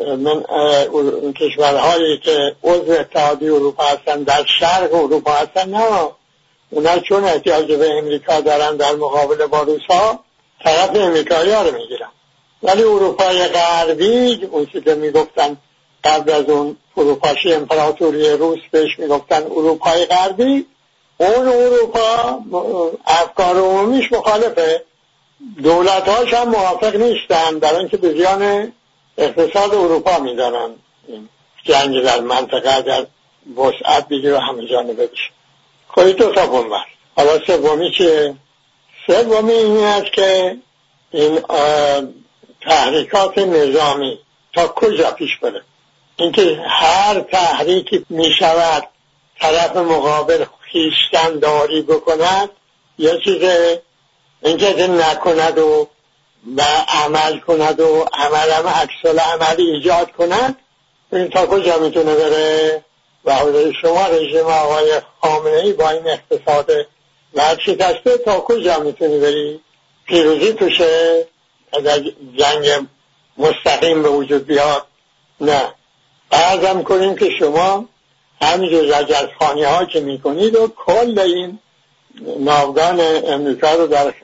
من 0.00 0.44
کشورهایی 1.32 2.18
که 2.18 2.56
عضو 2.64 2.92
اتحادی 2.92 3.48
اروپا 3.48 3.84
هستن 3.84 4.22
در 4.22 4.44
شرق 4.60 4.94
اروپا 4.94 5.32
هستن 5.32 5.68
نه. 5.68 6.10
اونا 6.70 6.98
چون 6.98 7.24
احتیاج 7.24 7.72
به 7.72 7.90
امریکا 7.98 8.40
دارن 8.40 8.76
در 8.76 8.94
مقابل 8.94 9.46
با 9.46 9.62
روس 9.62 9.82
ها 9.90 10.24
طرف 10.64 10.90
امریکایی 10.96 11.50
ها 11.50 11.62
رو 11.62 11.78
می‌گیرن. 11.78 12.08
ولی 12.62 12.82
اروپای 12.82 13.48
غربی 13.48 14.48
اون 14.50 14.66
که 14.66 14.94
می‌گفتن 14.94 15.56
قبل 16.04 16.32
از 16.32 16.44
اون 16.44 16.76
فروپاشی 16.94 17.52
امپراتوری 17.52 18.30
روس 18.30 18.58
بهش 18.70 18.98
می‌گفتن 18.98 19.42
اروپای 19.42 20.04
غربی 20.04 20.66
اون 21.18 21.48
اروپا 21.48 22.38
افکار 23.06 23.56
عمومیش 23.56 24.12
مخالفه. 24.12 24.84
دولت 25.62 26.08
هاش 26.08 26.34
هم 26.34 26.48
موافق 26.48 26.96
نیستن 26.96 27.58
در 27.58 27.76
اینکه 27.76 27.96
به 27.96 28.12
زیان 28.12 28.72
اقتصاد 29.18 29.74
اروپا 29.74 30.18
می‌دانن 30.18 30.70
جنگ 31.64 32.02
در 32.02 32.20
منطقه 32.20 32.74
اگر 32.74 33.06
وسعت 33.56 34.08
بگیره 34.08 34.40
همه 34.40 34.66
جانبه 34.66 35.06
بشه. 35.06 35.30
خواهی 35.88 36.12
خب، 36.12 36.18
دو 36.18 36.32
تا 36.32 36.46
بنبر 36.46 36.84
حالا 37.16 37.38
سومی 37.46 37.90
چیه؟ 37.90 38.34
سومی 39.06 39.52
این 39.52 39.84
است 39.84 40.12
که 40.12 40.56
این 41.10 41.40
تحریکات 42.60 43.38
نظامی 43.38 44.18
تا 44.54 44.68
کجا 44.68 45.10
پیش 45.10 45.30
بره؟ 45.42 45.62
اینکه 46.16 46.64
هر 46.68 47.20
تحریکی 47.20 48.06
می 48.08 48.32
شود 48.38 48.88
طرف 49.40 49.76
مقابل 49.76 50.44
خیشتن 50.60 51.38
داری 51.38 51.82
بکند 51.82 52.50
یه 52.98 53.20
چیز 53.24 53.42
اینکه 54.44 54.86
نکند 54.86 55.58
و 55.58 55.88
و 56.56 56.62
عمل 56.88 57.38
کند 57.38 57.80
و 57.80 58.06
عمل 58.12 58.50
هم 58.50 58.66
عکس 58.66 59.20
عمل 59.20 59.56
ایجاد 59.58 60.12
کند 60.12 60.56
این 61.12 61.28
تا 61.28 61.46
کجا 61.46 61.78
می‌تونه 61.78 62.14
بره؟ 62.14 62.84
و 63.24 63.32
شما 63.82 64.06
رژیم 64.06 64.46
آقای 64.46 65.00
خامنه 65.20 65.56
ای 65.56 65.72
با 65.72 65.90
این 65.90 66.08
اقتصاد 66.08 66.70
و 67.34 67.56
شکسته 67.66 68.18
تا 68.18 68.40
کجا 68.40 68.78
می‌تونی 68.78 69.18
بری؟ 69.18 69.60
پیروزی 70.06 70.52
توشه؟ 70.52 71.26
اگر 71.72 71.98
جنگ 72.38 72.86
مستقیم 73.38 74.02
به 74.02 74.08
وجود 74.08 74.46
بیاد 74.46 74.86
نه. 75.40 75.62
بعضم 76.30 76.82
کنیم 76.82 77.16
که 77.16 77.30
شما 77.38 77.84
همینجور 78.42 78.98
رجزخانی 78.98 79.64
ها 79.64 79.84
که 79.84 80.00
می‌کنید 80.00 80.56
و 80.56 80.68
کل 80.68 81.18
این 81.18 81.58
ناوگان 82.38 83.00
امریکا 83.26 83.74
رو 83.74 83.86
در 83.86 84.14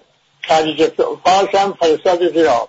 خلیج 0.50 0.90
فارس 1.24 1.54
هم 1.54 1.74
فرستاد 1.80 2.32
زیر 2.32 2.48
آب 2.48 2.68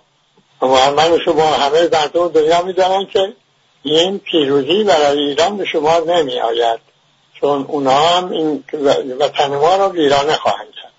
من 0.62 1.20
شما 1.26 1.46
همه 1.46 1.82
مردم 1.82 2.28
دنیا 2.28 2.62
می‌دانن 2.62 3.06
که 3.06 3.34
این 3.84 4.20
پیروزی 4.20 4.84
برای 4.84 5.20
ایران 5.20 5.58
به 5.58 5.66
شما 5.66 6.00
نمی 6.00 6.40
آید 6.40 6.80
چون 7.40 7.66
اونا 7.68 7.98
هم 7.98 8.32
این 8.32 8.64
وطن 9.20 9.48
ما 9.48 9.76
رو 9.76 9.92
ویرانه 9.92 10.34
خواهند 10.34 10.68
کرد. 10.82 10.92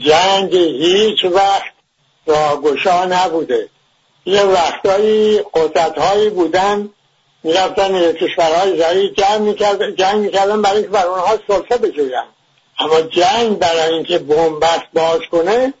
جنگ 0.00 0.54
هیچ 0.54 1.24
وقت 1.24 1.72
راگشا 2.26 3.04
نبوده. 3.04 3.68
یه 4.26 4.42
وقتایی 4.42 5.40
قدرت 5.54 5.98
هایی 5.98 6.30
بودن 6.30 6.90
می‌رفتن 7.42 8.12
کشورهای 8.12 8.78
زری 8.78 9.14
جنگ 9.18 9.40
می‌کردن 9.40 9.94
جنگ 9.94 10.20
می‌کردن 10.20 10.62
برای 10.62 10.76
اینکه 10.76 10.90
بر 10.90 11.06
اونها 11.06 11.38
سلطه 11.48 11.76
بجوین 11.76 12.12
اما 12.78 13.00
جنگ 13.00 13.58
برای 13.58 13.94
اینکه 13.94 14.18
بومبست 14.18 14.86
باز 14.94 15.20
کنه 15.32 15.74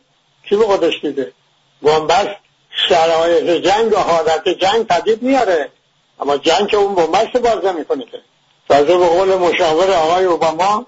کی 0.50 0.56
به 0.56 0.64
خودش 0.64 1.00
دیده 1.00 1.32
بومبست 1.80 2.36
شرایط 2.88 3.66
جنگ 3.66 3.92
و 3.92 3.96
حالت 3.96 4.48
جنگ 4.48 4.86
پدید 4.86 5.22
میاره. 5.22 5.68
اما 6.20 6.36
جنگ 6.36 6.68
که 6.68 6.76
اون 6.76 6.94
بومبست 6.94 7.36
باز 7.36 7.64
نمی‌کنه 7.64 8.04
که. 8.04 8.20
تازه 8.68 8.98
به 8.98 9.06
قول 9.06 9.34
مشاور 9.34 9.90
آقای 9.90 10.24
اوباما 10.24 10.86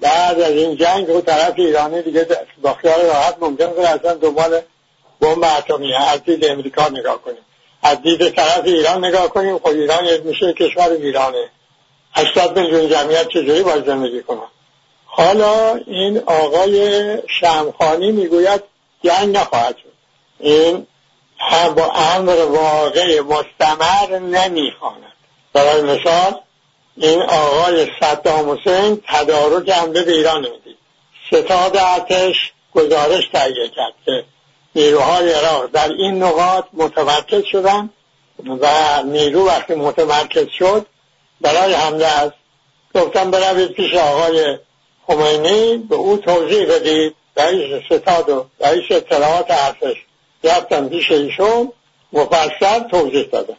بعد 0.00 0.40
از 0.40 0.52
این 0.52 0.76
جنگ 0.76 1.10
و 1.10 1.20
طرف 1.20 1.52
ایرانی 1.56 2.02
دیگه 2.02 2.26
با 2.62 2.74
خیال 2.74 3.00
راحت 3.00 3.36
ممکن 3.40 3.74
که 3.74 3.88
اصلا 3.88 4.14
دنبال 4.14 4.60
بمب 5.20 5.44
اتمی 5.58 5.94
از 5.94 6.24
دید 6.24 6.44
امریکا 6.44 6.88
نگاه 6.88 7.22
کنیم 7.22 7.42
از 7.82 8.02
دید 8.02 8.28
طرف 8.28 8.64
ایران 8.64 9.04
نگاه 9.04 9.28
کنیم. 9.28 9.58
خب 9.58 9.66
ایران 9.66 10.16
میشه 10.24 10.52
کشور 10.52 10.90
ایرانه 10.90 11.50
80 12.12 12.58
میلیون 12.58 12.88
جمعیت 12.88 13.28
چجوری 13.28 13.62
باید 13.62 13.86
زندگی 13.86 14.22
کنن 14.22 14.48
حالا 15.06 15.74
این 15.86 16.18
آقای 16.18 17.18
شمخانی 17.28 18.12
می‌گوید 18.12 18.62
جنگ 19.06 19.36
نخواهد 19.36 19.76
شد. 19.76 19.92
این 20.40 20.86
هم 21.38 21.74
با 21.74 21.92
امر 21.92 22.44
واقع 22.44 23.20
مستمر 23.20 24.18
نمی‌خواند. 24.18 25.12
برای 25.52 25.82
مثال 25.82 26.40
این 26.96 27.22
آقای 27.22 27.86
صدام 28.00 28.50
حسین 28.50 29.02
تدارک 29.08 29.70
حمله 29.70 30.02
به 30.02 30.12
ایران 30.12 30.46
نمی‌دید 30.46 30.76
ستاد 31.26 31.76
ارتش 31.76 32.52
گزارش 32.74 33.28
تهیه 33.32 33.68
کرد 33.68 33.94
که 34.04 34.24
نیروهای 34.74 35.32
عراق 35.32 35.66
در 35.66 35.88
این 35.88 36.22
نقاط 36.22 36.64
متمرکز 36.72 37.44
شدن 37.44 37.90
و 38.60 39.02
نیرو 39.02 39.46
وقتی 39.46 39.74
متمرکز 39.74 40.46
شد 40.58 40.86
برای 41.40 41.74
حمله 41.74 42.06
است. 42.06 42.34
گفتم 42.94 43.30
بروید 43.30 43.72
پیش 43.72 43.94
آقای 43.94 44.58
خمینی 45.06 45.76
به 45.76 45.94
او 45.96 46.16
توضیح 46.16 46.66
بدید. 46.66 47.14
رئیس 47.36 47.84
ستاد 47.84 48.28
و 48.28 48.46
رئیس 48.60 48.84
اطلاعات 48.90 49.46
ارتش. 49.48 49.96
رفتم 50.44 50.88
پیش 50.88 51.10
ایشون 51.10 51.72
مفصل 52.12 52.80
توضیح 52.90 53.28
دادم. 53.32 53.56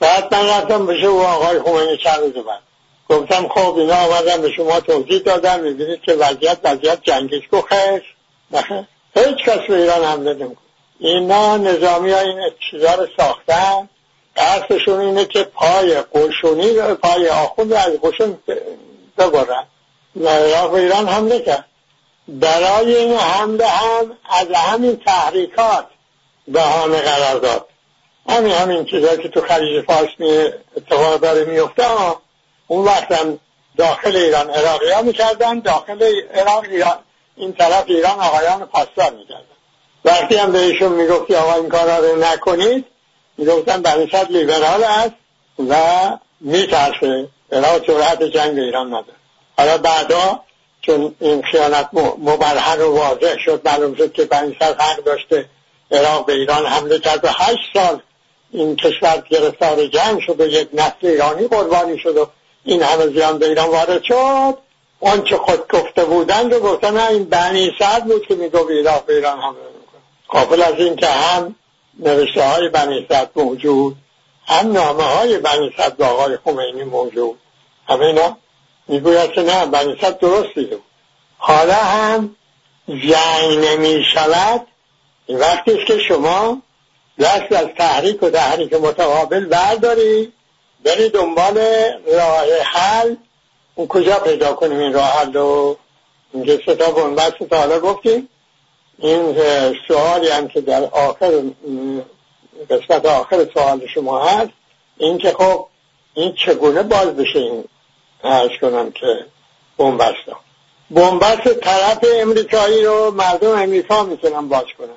بعد 0.00 0.34
من 0.34 0.48
رفتم 0.48 0.86
بشه 0.86 1.06
او 1.06 1.20
آقای 1.20 1.60
خمینی 1.60 1.96
چند 1.96 2.44
بعد 2.44 2.62
گفتم 3.08 3.48
خب 3.48 3.76
اینا 3.76 3.94
آمدن 3.94 4.42
به 4.42 4.52
شما 4.52 4.80
توضیح 4.80 5.18
دادم 5.18 5.60
می‌بینید 5.60 6.00
که 6.00 6.12
وضعیت 6.12 6.58
وضعیت 6.64 6.98
جنگش 7.02 7.48
کو 7.50 7.60
خیر 7.60 8.02
هیچ 9.16 9.36
کس 9.44 9.58
به 9.68 9.76
ایران 9.76 10.04
حمله 10.04 10.34
نمیکن 10.34 10.62
اینا 10.98 11.56
نظامی 11.56 12.10
ها 12.10 12.20
این 12.20 12.50
چیزا 12.70 12.94
رو 12.94 13.06
ساختن. 13.16 13.88
قصدشون 14.36 15.00
اینه 15.00 15.24
که 15.24 15.42
پای 15.42 15.94
قشونی 16.14 16.72
پای 17.02 17.28
آخوند 17.28 17.72
از 17.72 17.92
قشون 18.02 18.38
ببرن. 19.18 19.66
و 20.16 20.28
ایران 20.74 21.08
حمله 21.08 21.40
کرد. 21.40 21.64
برای 22.28 23.14
حمله 23.14 23.66
هم 23.66 24.16
از 24.30 24.46
همین 24.54 24.96
تحریکات 25.06 25.86
بهانه 26.48 27.00
قرار 27.00 27.40
داد 27.40 27.68
همین 28.28 28.52
همین 28.52 28.84
چیزهایی 28.84 29.22
که 29.22 29.28
تو 29.28 29.40
خلیج 29.40 29.84
فارس 29.84 30.08
می 30.18 30.48
اتفاق 30.76 31.16
داره 31.20 31.44
میفته 31.44 31.84
اون 32.66 32.84
وقت 32.84 33.08
داخل 33.76 34.16
ایران 34.16 34.50
عراقی 34.50 34.90
ها 34.90 35.02
می‌کردن 35.02 35.60
داخل 35.60 36.02
ایران 36.02 36.66
ایران 36.70 36.98
این 37.36 37.52
طرف 37.52 37.84
ایران 37.86 38.20
آقایان 38.20 38.66
پاسدار 38.66 39.10
می‌کردن. 39.10 39.44
وقتی 40.04 40.36
هم 40.36 40.52
بهشون 40.52 40.92
می‌گفتی 40.92 41.34
آقا 41.34 41.54
این 41.54 41.68
کارا 41.68 41.98
رو 41.98 42.16
نکنید 42.16 42.84
می‌گفتن 43.38 43.82
برنسد 43.82 44.30
لیبرال 44.30 44.84
است 44.84 45.14
و 45.68 45.74
میترسه. 46.40 47.28
برای 47.50 47.80
جرأت 47.80 48.22
جنگ 48.22 48.58
ایران 48.58 48.86
نداره. 48.86 49.18
حالا 49.58 49.78
بعدا 49.78 50.40
چون 50.86 51.14
این 51.20 51.42
خیانت 51.42 51.88
مبرهن 52.18 52.80
و 52.80 52.96
واضح 52.96 53.38
شد 53.44 53.60
معلوم 53.64 53.94
شد 53.94 54.12
که 54.12 54.24
بنی 54.24 54.56
صدر 54.60 54.84
حق 54.84 55.04
داشته 55.04 55.48
عراق 55.90 56.26
به 56.26 56.32
ایران 56.32 56.66
حمله 56.66 56.98
کرد 56.98 57.24
و 57.24 57.28
هشت 57.28 57.70
سال 57.74 58.02
این 58.50 58.76
کشور 58.76 59.22
گرفتار 59.30 59.86
جنگ 59.86 60.20
شد 60.26 60.40
و 60.40 60.46
یک 60.46 60.68
نسل 60.72 60.94
ایرانی 61.02 61.48
قربانی 61.48 61.98
شد 61.98 62.16
و 62.16 62.26
این 62.64 62.82
همه 62.82 63.06
زیان 63.06 63.38
به 63.38 63.48
ایران 63.48 63.68
وارد 63.68 64.02
شد. 64.02 64.58
چه 65.24 65.36
خود 65.36 65.68
گفته 65.68 66.04
بودند 66.04 66.52
و 66.52 66.60
گفتن 66.60 66.96
این 66.96 67.24
بنی 67.24 67.72
صد 67.78 68.04
بود 68.04 68.26
که 68.26 68.34
میگو 68.34 68.58
عراق 68.58 69.06
به 69.06 69.14
ایران 69.14 69.38
حمله 69.38 69.58
می‌کنه. 69.80 70.00
قابل 70.28 70.62
از 70.62 70.74
این 70.78 70.96
که 70.96 71.06
هم 71.06 71.54
نوشته 71.98 72.44
های 72.44 72.68
بنی 72.68 73.06
صد 73.10 73.30
موجود 73.36 73.96
هم 74.46 74.72
نامه 74.72 75.02
های 75.02 75.38
بنی 75.38 75.74
به 75.98 76.04
آقای 76.04 76.38
خمینی 76.44 76.84
موجود. 76.84 77.38
همه 77.88 78.04
اینا 78.04 78.36
می‌گوید 78.88 79.32
که 79.32 79.42
نه 79.42 79.66
بنی 79.66 79.98
صد 80.00 80.18
درست 80.18 80.54
دیده 80.54 80.78
حالا 81.38 81.74
هم 81.74 82.36
جنگ 82.88 83.58
نمی 83.58 84.04
شود 84.14 84.66
وقتی 85.28 85.84
که 85.84 85.98
شما 85.98 86.62
دست 87.20 87.52
از 87.52 87.66
تحریک 87.78 88.22
و 88.22 88.30
تحریک 88.30 88.72
متقابل 88.72 89.44
برداری 89.44 90.32
بری 90.84 91.08
دنبال 91.08 91.58
راه 92.14 92.44
حل. 92.64 93.14
اون 93.74 93.86
کجا 93.86 94.18
پیدا 94.18 94.52
کنیم 94.52 94.78
این 94.78 94.92
راه 94.92 95.08
حل 95.08 95.32
رو؟ 95.32 95.76
اینجا 96.32 96.58
ستا 96.58 96.90
بنبست 96.90 97.42
تا 97.50 97.56
حالا 97.56 97.80
گفتیم. 97.80 98.28
این 98.98 99.36
سوالی 99.88 100.28
هم 100.28 100.48
که 100.48 100.60
در 100.60 100.84
آخر 100.84 101.42
قسمت 102.70 103.06
آخر 103.06 103.46
سوال 103.54 103.86
شما 103.86 104.24
هست 104.24 104.52
این 104.96 105.18
که 105.18 105.30
خب 105.30 105.66
این 106.14 106.34
چگونه 106.34 106.82
باز 106.82 107.08
بشه 107.08 107.38
این 107.38 107.64
ارز 108.24 108.50
کنم 108.60 108.92
که 108.92 109.26
بنبست 109.78 110.26
بنبست 110.90 111.48
طرف 111.60 111.98
امریکایی 112.20 112.84
رو 112.84 113.10
مردم 113.10 113.58
امریکا 113.58 114.02
می‌تونن 114.02 114.48
باز 114.48 114.64
کنن. 114.78 114.96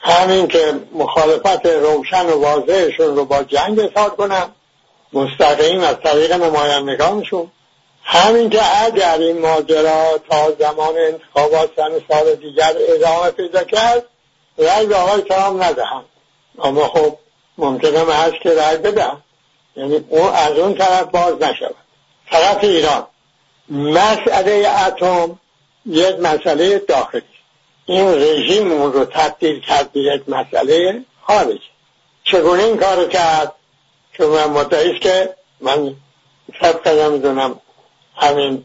همین 0.00 0.48
که 0.48 0.74
مخالفت 0.92 1.66
روشن 1.66 2.26
و 2.26 2.40
واضحشون 2.42 3.16
رو 3.16 3.24
با 3.24 3.42
جنگ 3.42 3.80
اظهار 3.80 4.10
کنن. 4.10 4.46
مستقیم 5.12 5.80
از 5.80 5.96
طریق 6.04 6.32
نمایندگانشون. 6.32 7.50
همین 8.04 8.50
که 8.50 8.60
اگر 8.84 9.18
این 9.18 9.38
ماجرا 9.38 10.18
تا 10.30 10.52
زمان 10.58 10.94
انتخابات 10.96 11.70
سن 11.76 11.90
سال 12.08 12.34
دیگر 12.34 12.72
ادامه 12.88 13.30
پیدا 13.30 13.64
کرد 13.64 14.02
رای 14.58 14.86
به 14.86 14.96
آقای 14.96 15.22
ترام 15.22 15.62
ندهند. 15.62 16.04
اما 16.62 16.88
خب 16.88 17.18
ممکنه 17.58 18.14
هست 18.14 18.34
که 18.42 18.50
رای 18.50 18.76
بدهم 18.76 19.22
یعنی 19.76 20.04
اون 20.08 20.28
از 20.34 20.52
اون 20.52 20.74
طرف 20.74 21.02
باز 21.02 21.42
نشود. 21.42 21.83
طرف 22.30 22.64
ایران. 22.64 23.06
مسئله 23.68 24.68
اتم 24.86 25.38
یک 25.86 26.14
مسئله 26.18 26.78
داخلی. 26.78 27.22
این 27.86 28.08
رژیم 28.08 28.72
اون 28.72 28.92
رو 28.92 29.04
تبدیل 29.04 29.60
کرد 29.60 29.92
به 29.92 30.00
یک 30.00 30.28
مسئله 30.28 31.04
خارجی. 31.22 31.60
چگونه 32.24 32.62
این 32.62 32.76
کار 32.76 33.08
کرد؟ 33.08 33.52
که 34.12 34.24
من 34.24 34.50
مدعیست 34.50 35.00
که 35.00 35.34
من 35.60 35.94
سب 36.60 36.88
نمی‌دونم 36.88 37.60
همین 38.16 38.64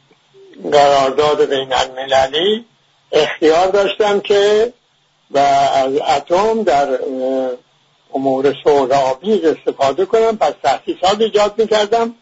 قرارداد 0.71 1.45
بین 1.49 1.73
المللی 1.73 2.65
اختیار 3.11 3.67
داشتم 3.67 4.19
که 4.19 4.73
و 5.31 5.37
از 5.37 5.93
اتم 5.95 6.63
در 6.63 6.99
امور 8.13 8.55
سهرابی 8.63 9.41
استفاده 9.45 10.05
کنم. 10.05 10.37
پس 10.37 10.53
تحقیقات 10.63 11.21
ایجاد 11.21 11.61
می‌کردم. 11.61 12.15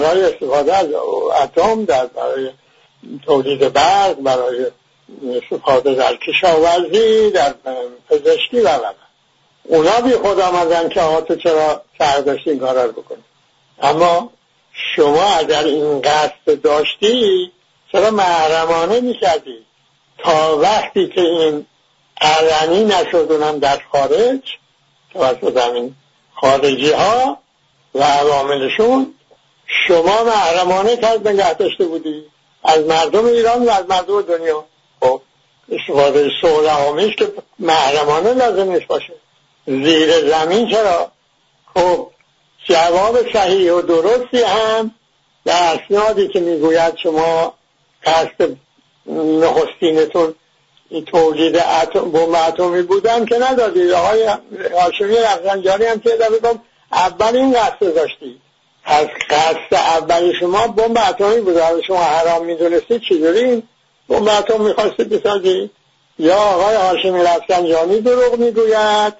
برای 0.00 0.24
استفاده 0.24 0.76
از 0.76 0.86
اتم 1.42 1.84
در 1.84 2.06
برای 2.06 2.50
تولید 3.26 3.72
برق 3.72 4.14
برای 4.14 4.66
استفاده 5.42 5.94
در 5.94 6.16
کشاورزی 6.16 7.30
در 7.30 7.54
پزشکی 8.10 8.60
و 8.60 8.68
اونا 9.64 10.00
بی 10.00 10.12
خود 10.12 10.40
آمدن 10.40 10.88
که 10.88 11.00
آقا 11.00 11.20
تو 11.20 11.36
چرا 11.36 11.82
فرق 11.98 12.24
داشتی 12.24 12.50
این 12.50 12.58
کارا 12.58 12.84
رو 12.84 12.92
بکنی؟ 12.92 13.22
اما 13.82 14.30
شما 14.96 15.24
اگر 15.24 15.64
این 15.64 16.00
قصد 16.00 16.60
داشتی 16.62 17.52
چرا 17.92 18.10
محرمانه 18.10 19.00
می‌کردی؟ 19.00 19.66
تا 20.18 20.58
وقتی 20.58 21.08
که 21.08 21.20
این 21.20 21.66
علنی 22.20 22.84
نشد 22.84 23.26
اونم 23.30 23.58
در 23.58 23.80
خارج 23.92 24.40
توسط 25.12 25.56
همین 25.56 25.94
خارجی 26.40 26.92
ها 26.92 27.38
و 27.94 28.02
عواملشون 28.02 29.14
شما 29.88 30.24
محرمانه 30.24 30.96
کرد 30.96 31.28
نگه 31.28 31.54
داشته 31.54 31.84
بودی؟ 31.84 32.24
از 32.64 32.86
مردم 32.86 33.26
ایران 33.26 33.64
و 33.64 33.70
از 33.70 33.84
مردم 33.88 34.22
دنیا. 34.22 34.64
خب 35.00 35.20
استفاده 35.72 36.30
صلح 36.40 36.88
آمیز 36.88 37.10
که 37.10 37.32
محرمانه 37.58 38.34
لازم 38.34 38.72
نیست 38.72 38.86
باشه. 38.86 39.12
زیر 39.66 40.30
زمین 40.30 40.68
چرا؟ 40.70 41.10
خب 41.74 42.08
جواب 42.68 43.32
صحیح 43.32 43.72
و 43.72 43.82
درستی 43.82 44.42
هم 44.42 44.94
در 45.44 45.78
اسنادی 45.80 46.28
که 46.28 46.40
می‌گوید 46.40 46.96
شما 46.96 47.54
قصد 48.04 48.56
نخستینتون 49.06 50.34
تولید 51.06 51.52
بمب 51.94 52.34
اتمی 52.48 52.82
بودن 52.82 53.24
که 53.24 53.38
ندادید. 53.38 53.90
آقای 53.90 54.28
هاشمی 54.80 55.16
رفزنجانی 55.16 55.84
هم 55.84 56.00
که 56.00 56.10
بگم 56.10 56.60
اول 56.92 57.36
این 57.36 57.52
قصد 57.52 57.94
داشتید. 57.94 58.41
از 58.92 59.06
قصد 59.30 59.74
اولی 59.74 60.34
شما 60.40 60.66
بمب 60.66 60.98
اتمی 61.08 61.40
بود. 61.40 61.80
شما 61.86 61.96
حرام 61.96 62.44
می‌دونستید 62.44 63.02
چجوری؟ 63.02 63.44
این 63.44 63.62
بمب 64.08 64.28
اتم 64.28 64.62
می‌خواستید 64.62 65.08
بسازید 65.08 65.70
یا 66.18 66.36
آقای 66.36 66.76
هاشمی 66.76 67.22
رفسنجانی 67.22 68.00
دروغ 68.00 68.38
می‌گوید 68.38 69.14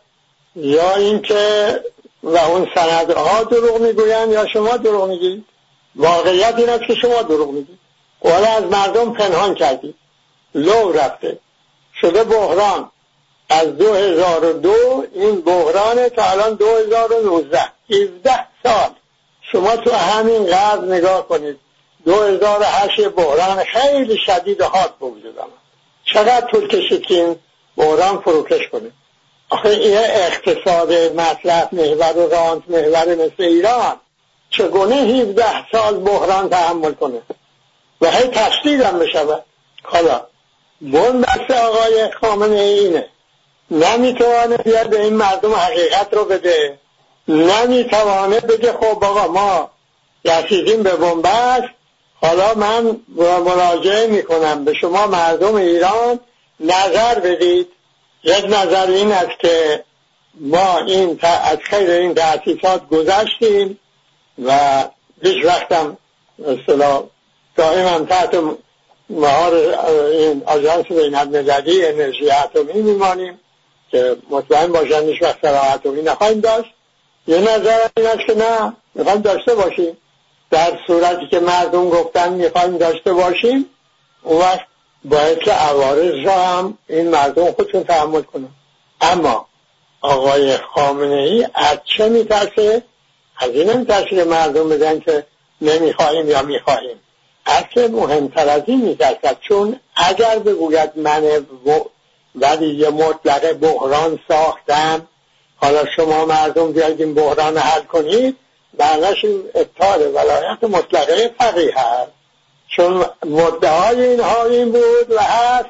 یا 0.56 0.94
اینکه 0.94 1.80
و 2.22 2.36
اون 2.36 2.68
سندها 2.74 3.44
دروغ 3.44 3.80
می‌گویند 3.80 4.32
یا 4.32 4.46
شما 4.52 4.76
دروغ 4.76 5.08
میگید 5.08 5.44
واقعیت 5.96 6.54
این 6.58 6.68
است 6.68 6.84
که 6.86 6.94
شما 6.94 7.22
دروغ 7.22 7.50
میگید 7.50 7.78
حالا 8.24 8.46
از 8.46 8.62
مردم 8.62 9.12
پنهان 9.12 9.54
کردید 9.54 9.94
لو 10.54 10.92
رفته. 10.92 11.38
شده 12.00 12.24
بحران. 12.24 12.90
از 13.48 13.76
دو 13.76 13.94
هزار 13.94 14.44
و 14.44 14.52
دو 14.52 15.04
این 15.14 15.40
بحران 15.40 16.08
تا 16.08 16.22
الان 16.22 16.54
دو 16.54 16.66
هزار 16.66 17.12
و 17.12 17.22
نوزده. 17.22 17.72
هیوده 17.88 18.46
سال. 18.62 18.90
شما 19.52 19.76
تو 19.76 19.90
همین 19.94 20.46
قرض 20.46 20.80
نگاه 20.80 21.28
کنید. 21.28 21.58
دو 22.04 22.22
هزار 22.22 22.60
و 22.60 22.64
هشت 22.64 23.08
بحران 23.08 23.64
خیلی 23.64 24.18
شدید 24.26 24.60
و 24.60 24.64
حاد 24.64 24.94
به 25.00 25.06
وجود 25.06 25.34
چقدر 26.04 26.46
طول 26.50 26.68
کشید 26.68 27.02
که 27.02 27.14
این 27.14 27.36
بحران 27.76 28.20
فروکش 28.20 28.68
کنه 28.68 28.90
آخه 29.50 29.78
یه 29.78 30.00
اقتصاد 30.04 30.92
مصرف 30.92 31.72
محور 31.72 32.16
و 32.16 32.28
رانت 32.28 32.62
محور 32.68 33.14
مثل 33.14 33.42
ایران. 33.42 33.96
چگونه 34.50 34.94
17 34.94 35.44
سال 35.72 35.98
بحران 35.98 36.48
تحمل 36.48 36.92
کنه؟ 36.92 37.22
و 38.00 38.10
هی 38.10 38.28
تشدید 38.28 38.80
هم 38.80 38.98
بشود. 38.98 39.44
حالا 39.82 40.26
بون 40.80 41.20
بست 41.20 41.50
آقای 41.50 42.10
خامنه 42.20 42.60
اینه. 42.60 43.08
نمی‌توانه 43.70 44.56
بیاد 44.56 44.90
به 44.90 45.02
این 45.02 45.14
مردم 45.14 45.54
حقیقت 45.54 46.14
رو 46.14 46.24
بده. 46.24 46.78
نمی‌توانه 47.28 48.40
بگه 48.40 48.72
خب 48.72 49.04
آقا 49.04 49.28
ما 49.28 49.70
رسیدیم 50.24 50.82
به 50.82 50.96
بنبست. 50.96 51.68
حالا 52.22 52.54
من 52.54 52.96
مراجعه 53.44 54.06
می‌کنم 54.06 54.64
به 54.64 54.74
شما 54.74 55.06
مردم 55.06 55.54
ایران. 55.54 56.20
نظر 56.60 57.18
بدید. 57.18 57.68
یک 58.24 58.44
نظر 58.44 58.86
این 58.86 59.12
است 59.12 59.38
که 59.40 59.84
ما 60.34 60.78
این 60.78 61.18
از 61.22 61.58
خیر 61.62 61.90
این 61.90 62.14
تحصیصات 62.14 62.88
گذشتیم 62.88 63.78
و 64.44 64.84
هیچ 65.22 65.44
وقتم 65.44 65.96
اصطلاح 66.46 67.02
دائما 67.56 68.04
تحت 68.04 68.36
مهار 69.10 69.54
این 70.10 70.42
آژانس 70.46 70.86
بین 70.86 71.14
المللی 71.14 71.86
انرژی 71.86 72.30
اتمی 72.30 72.82
میمانیم 72.82 73.40
که 73.90 74.16
مطمئن 74.30 74.72
باشن 74.72 75.02
هیچ 75.02 75.22
وقت 75.22 75.44
اتمی 75.44 76.02
نخواهیم 76.02 76.40
داشت. 76.40 76.74
یه 77.26 77.38
نظر 77.38 77.86
این 77.96 78.06
است 78.06 78.26
که 78.26 78.34
نه 78.34 78.76
می‌خوایم 78.94 79.20
داشته 79.20 79.54
باشیم. 79.54 79.96
در 80.50 80.78
صورتی 80.86 81.26
که 81.30 81.40
مردم 81.40 81.88
گفتن 81.88 82.32
می‌خوایم 82.32 82.78
داشته 82.78 83.12
باشیم 83.12 83.66
اون 84.22 84.40
وقت 84.40 84.66
باید 85.04 85.38
که 85.38 85.52
عوارض 85.52 86.26
را 86.26 86.32
هم 86.32 86.78
این 86.88 87.10
مردم 87.10 87.52
خودشون 87.52 87.84
تحمل 87.84 88.22
کنن. 88.22 88.48
اما 89.00 89.46
آقای 90.00 90.56
خامنه 90.56 91.14
ای 91.14 91.46
از 91.54 91.78
چه 91.84 92.08
میترسه؟ 92.08 92.82
از 93.36 93.50
این 93.50 93.72
میترسه 93.72 94.08
که 94.08 94.24
مردم 94.24 94.68
بگن 94.68 95.00
که 95.00 95.26
نمی‌خواهیم 95.60 96.28
یا 96.28 96.42
می‌خواهیم. 96.42 97.00
از 97.46 97.90
مهمتر 97.90 98.48
از 98.48 98.62
این 98.66 98.80
میترسد؟ 98.80 99.36
چون 99.40 99.80
اگر 99.96 100.38
بگوید 100.38 100.90
من 100.96 101.46
ولی 102.34 102.66
یه 102.66 102.90
مطلق 102.90 103.52
بحران 103.52 104.18
ساختم 104.28 105.08
حالا 105.62 105.84
شما 105.96 106.24
مردم 106.24 106.72
بیاید 106.72 107.14
بحران 107.14 107.58
حل 107.58 107.82
کنید 107.82 108.36
معنیش 108.78 109.24
این 109.24 109.42
ابطال 109.54 110.00
ولایت 110.00 110.64
مطلقه 110.64 111.34
فقیه 111.38 111.74
هست 111.78 112.10
چون 112.76 113.04
مدعای 113.26 114.06
اینها 114.06 114.44
این 114.44 114.72
بود 114.72 115.10
و 115.10 115.22
هست 115.22 115.68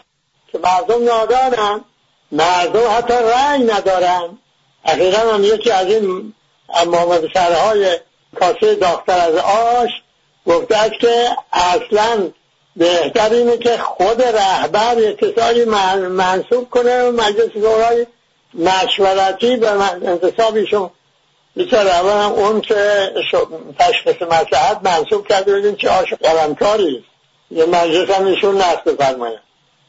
که 0.52 0.59
مردم 0.59 1.05
نادانن 1.05 1.85
مردم 2.33 2.90
حتی 2.96 3.14
رنگ 3.14 3.70
ندارن. 3.70 4.38
اخیرا 4.85 5.35
هم 5.35 5.44
یکی 5.44 5.70
از 5.70 5.87
این 5.87 6.35
امام 6.74 7.28
سرهای 7.35 7.98
کاسه 8.40 8.74
داختر 8.74 9.18
از 9.18 9.37
آش 9.37 9.90
گفته 10.46 10.76
است 10.76 11.00
که 11.00 11.37
اصلا 11.52 12.31
بهتر 12.76 13.31
اینه 13.31 13.59
که 13.59 13.76
خود 13.76 14.22
رهبر 14.22 14.98
یه 14.98 15.14
کسایی 15.14 15.64
منصوب 15.64 16.70
کنه 16.70 17.11
مجلس 17.11 17.50
شورای 17.52 18.07
مشورتی 18.54 19.56
به 19.56 19.70
انتصابیشون 19.70 20.90
بیچاره 21.56 21.90
اولا 21.90 22.26
اون 22.26 22.60
که 22.60 23.10
تشخیص 23.78 24.22
مسلحت 24.22 24.80
منصوب 24.82 25.28
کرده 25.28 25.54
بودیم 25.54 25.76
چه 25.76 25.90
آش 25.90 26.12
قلمکاری 26.12 27.04
یه 27.50 27.66
مجلس 27.66 28.10
هم 28.10 28.26
ایشون 28.26 28.56
نصب 28.56 28.84
بفرماید. 28.84 29.38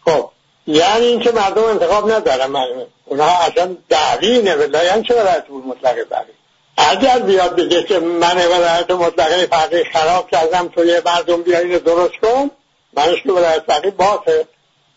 خب 0.06 0.30
یعنی 0.68 1.06
اینکه 1.06 1.32
مردم 1.32 1.64
انتخاب 1.64 2.12
ندارن 2.12 2.46
من 2.46 2.66
اونها 3.06 3.44
اصلا 3.44 3.76
دعوی 3.90 4.42
نمیدن 4.42 4.86
یعنی 4.86 5.04
چه 5.04 5.14
ولایت 5.14 5.48
بود 5.48 5.66
مطلق 5.66 6.04
دعوی 6.04 6.32
اگر 6.78 7.20
بیاد 7.20 7.56
بگه 7.56 7.84
که 7.84 8.00
من 8.00 8.38
ولایت 8.38 8.92
مطلقه 8.92 9.46
فقیه 9.46 9.84
خراب 9.94 10.30
کردم 10.32 10.68
تو 10.68 10.86
یه 10.86 11.02
مردم 11.06 11.42
بیا 11.42 11.60
اینو 11.60 11.80
درست 11.80 12.14
کن 12.22 12.52
منش 12.94 13.24
که 13.24 13.32
ولایت 13.32 13.64
فقیه 13.68 13.92
باته 13.92 14.48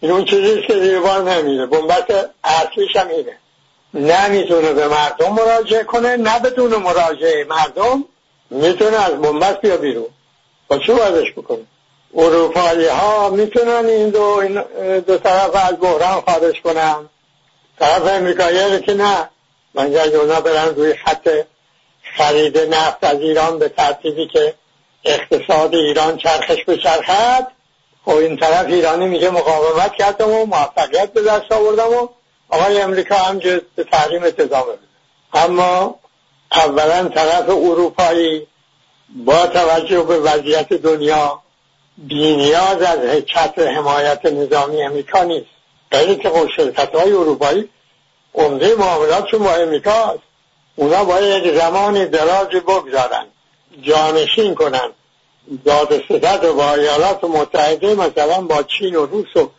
این 0.00 0.11
اون 0.11 0.24
چیزی 0.24 0.62
که 0.62 0.81
زیر 0.81 1.00
بار 1.00 1.22
بنبست 1.66 2.31
اصلیش 2.44 2.96
هم 2.96 3.09
اینه. 3.09 3.38
نمی‌تونه 3.94 4.72
به 4.72 4.88
مردم 4.88 5.33
مراجعه 5.33 5.85
کنه 5.85 6.16
نه 6.16 6.38
بدون 6.38 6.77
مراجعه 6.77 7.44
مردم 7.44 8.05
می‌تونه 8.51 8.96
از 8.96 9.20
بنبست 9.20 9.61
بیا 9.61 9.77
بیرون. 9.77 10.09
با 10.68 10.79
چه 10.79 10.94
بازش 10.94 11.33
بکنه؟ 11.37 11.66
اروپایی 12.14 12.87
ها 12.87 13.31
می‌تونن 13.31 13.87
این 13.87 14.11
دو, 14.11 14.22
این 14.22 14.62
دو 15.01 15.18
طرف 15.18 15.55
از 15.55 15.81
بحران 15.81 16.22
خارج 16.27 16.62
کنن. 16.62 17.09
طرف 17.79 18.07
امریکایی 18.07 18.81
که 18.81 18.94
نه. 18.94 19.29
من 19.75 19.94
اونا 19.96 20.40
برن 20.40 20.75
روی 20.75 20.94
خط 20.94 21.29
خرید 22.16 22.59
نفت 22.59 23.05
از 23.05 23.20
ایران 23.20 23.59
به 23.59 23.68
ترتیبی 23.68 24.27
که 24.27 24.55
اقتصاد 25.05 25.75
ایران 25.75 26.16
چرخش 26.16 26.64
به 26.64 26.77
چرخد 26.77 27.46
خب 28.05 28.16
این 28.16 28.37
طرف 28.37 28.66
ایرانی 28.66 29.07
میگه 29.07 29.31
مقاومت 29.31 29.92
کردم 29.92 30.31
و 30.31 30.46
موفقیت 30.46 31.12
به 31.12 31.22
دست 31.22 31.53
آوردم 31.53 31.94
و 31.94 32.09
آقای 32.49 32.81
امریکا 32.81 33.15
هم 33.15 33.39
به 33.75 33.85
تحریم 33.93 34.23
بده 34.23 34.49
اما 35.35 35.95
اولا 36.53 37.09
طرف 37.09 37.49
اروپایی 37.49 38.47
با 39.25 39.47
توجه 39.47 40.03
به 40.03 40.19
وضعیت 40.19 40.73
دنیا 40.73 41.43
بینیاز 41.99 42.83
از 42.83 42.99
چتر 43.27 43.69
حمایت 43.69 44.27
نظامی 44.27 44.83
امریکا 44.83 45.25
نیست. 45.25 45.47
غیر 45.93 46.19
که 46.19 46.31
خب 46.31 46.49
شرکت 46.57 46.95
های 46.95 47.13
اروپایی 47.13 47.69
عمده 48.35 48.75
معاملاتشون 48.75 49.43
با 49.43 49.55
امریکا 49.55 50.19
اونا 50.77 51.05
باید 51.05 51.45
یک 51.45 51.55
زمان 51.55 52.05
درازی 52.05 52.61
بگذارن 52.61 53.27
جانشین 53.83 54.55
کنن. 54.55 54.91
داد 55.65 56.05
ستد 56.05 56.45
و 56.45 56.55
با 56.55 56.75
ایالات 56.75 57.25
متحده 57.25 57.95
مثلا 57.95 58.41
با 58.41 58.63
چین 58.63 58.97
و 58.97 59.07
روس 59.07 59.37
و 59.37 59.51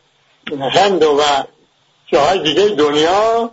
هند 0.71 1.03
و 1.03 1.21
جاهای 2.07 2.39
دیگه 2.39 2.67
دنیا 2.67 3.51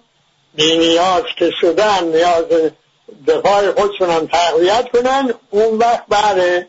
بینیاز 0.54 1.22
که 1.38 1.50
شدن 1.60 2.04
نیاز 2.04 2.44
دفاع 3.26 3.72
خودشون 3.72 4.10
هم 4.10 4.26
تقویت 4.26 4.88
کنن 4.92 5.34
اون 5.50 5.78
وقت 5.78 6.06
بعد 6.08 6.66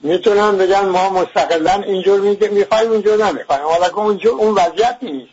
می‌تونن 0.00 0.58
بگن 0.58 0.84
ما 0.84 1.10
مستقلا 1.10 1.82
اینجور 1.86 2.20
می‌خوایم 2.50 2.92
اینجور 2.92 3.24
نمی‌خوایم. 3.24 3.62
حالا 3.62 3.86
اونجور 3.86 4.40
اون 4.40 4.54
وضعیت 4.54 4.98
نیست. 5.02 5.32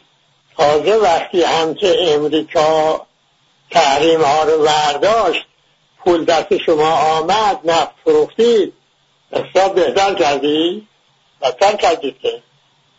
تازه 0.58 0.95
وقتی 0.95 1.43
هم 1.43 1.73
که 1.73 2.13
امریکا 2.13 3.06
تحریم 3.71 4.21
ها 4.21 4.43
رو 4.43 4.63
برداشت 4.63 5.45
پول 5.97 6.25
دست 6.25 6.58
شما 6.58 6.91
آمد 6.91 7.60
نفت 7.63 7.91
فروختید 8.04 8.73
اصلا 9.32 9.69
بهتر 9.69 10.13
کردی؟ 10.13 10.88
بدتر 11.41 11.75
کردید 11.75 12.19
که. 12.21 12.41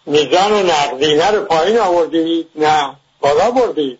میزان 0.07 0.71
نقدینه 0.71 1.31
رو 1.31 1.45
پایین 1.45 1.79
آوردید 1.79 2.49
نه 2.55 2.97
بالا 3.21 3.51
بردید 3.51 3.99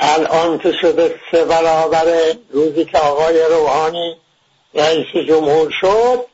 الان 0.00 0.58
که 0.58 0.72
شده 0.80 1.20
سه 1.30 1.44
برابر 1.44 2.06
روزی 2.50 2.84
که 2.84 2.98
آقای 2.98 3.42
روحانی 3.50 4.16
رئیس 4.74 5.06
جمهور 5.28 5.74
شد 5.80 6.24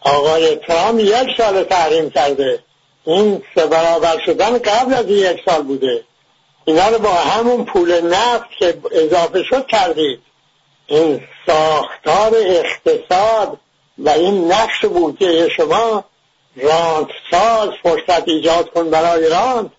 آقای 0.00 0.56
ترام 0.56 0.98
یک 0.98 1.28
سال 1.36 1.64
تحریم 1.64 2.10
کرده. 2.10 2.62
این 3.04 3.42
سه 3.54 3.66
برابر 3.66 4.18
شدن 4.26 4.58
قبل 4.58 4.94
از 4.94 5.10
یک 5.10 5.42
سال 5.44 5.62
بوده. 5.62 6.04
اینا 6.64 6.88
رو 6.88 6.98
با 6.98 7.12
همون 7.12 7.64
پول 7.64 8.00
نفت 8.00 8.48
که 8.58 8.78
اضافه 8.92 9.42
شد 9.42 9.66
کردید. 9.66 10.20
این 10.86 11.20
ساختار 11.46 12.32
اقتصاد 12.34 13.58
و 13.98 14.08
این 14.08 14.52
نقش 14.52 14.84
بودجه 14.84 15.48
شما 15.48 16.04
راند 16.56 17.06
ساز 17.30 17.68
فرصت 17.82 18.28
ایجاد 18.28 18.70
کن 18.70 18.90
برای 18.90 19.28
راند. 19.28 19.70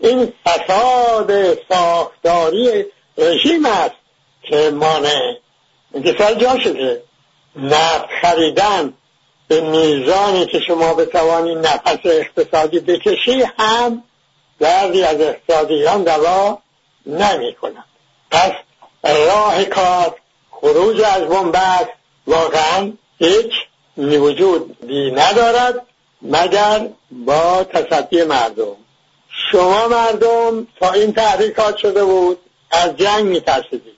این 0.00 0.32
فساد 0.44 1.58
ساختاری 1.68 2.84
رژیم 3.18 3.66
است 3.66 3.94
که 4.42 4.70
مانه 4.70 5.38
انتصال 5.94 6.34
جا 6.34 6.58
شده. 6.58 7.02
نفت 7.56 8.06
خریدن 8.22 8.92
به 9.48 9.60
میزانی 9.60 10.46
که 10.46 10.60
شما 10.60 10.94
بتوانید 10.94 11.58
نفس 11.58 11.98
اقتصادی 12.04 12.80
بکشی 12.80 13.44
هم 13.58 14.02
بعضی 14.60 15.02
از 15.02 15.20
اقتصادیان 15.20 16.04
دوا 16.04 16.58
نمی 17.06 17.54
کنند 17.54 17.84
پس 18.30 18.52
راه 19.04 19.64
کار 19.64 20.16
خروج 20.50 21.00
از 21.00 21.22
بنبست 21.22 21.90
واقعا 22.26 22.92
هیچ 23.18 23.52
وجود 23.96 24.86
بی 24.86 25.10
ندارد. 25.10 25.86
مگر 26.28 26.88
با 27.10 27.64
تصدی 27.64 28.24
مردم. 28.24 28.76
شما 29.52 29.88
مردم 29.88 30.66
تا 30.80 30.92
این 30.92 31.12
تحریکات 31.12 31.76
شده 31.76 32.04
بود 32.04 32.38
از 32.70 32.96
جنگ 32.96 33.24
میترسیدید. 33.24 33.96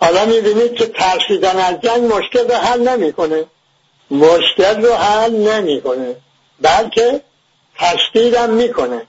حالا 0.00 0.24
می‌بینید 0.24 0.74
که 0.74 0.86
ترسیدن 0.86 1.56
از 1.56 1.80
جنگ 1.80 2.12
مشکل 2.12 2.48
رو 2.48 2.54
حل 2.54 2.88
نمی‌کنه. 2.88 3.44
مشکل 4.10 4.82
رو 4.82 4.94
حل 4.94 5.32
نمی‌کنه 5.32 6.16
بلکه 6.60 7.20
تشدیدم 7.78 8.50
می‌کنه. 8.50 9.06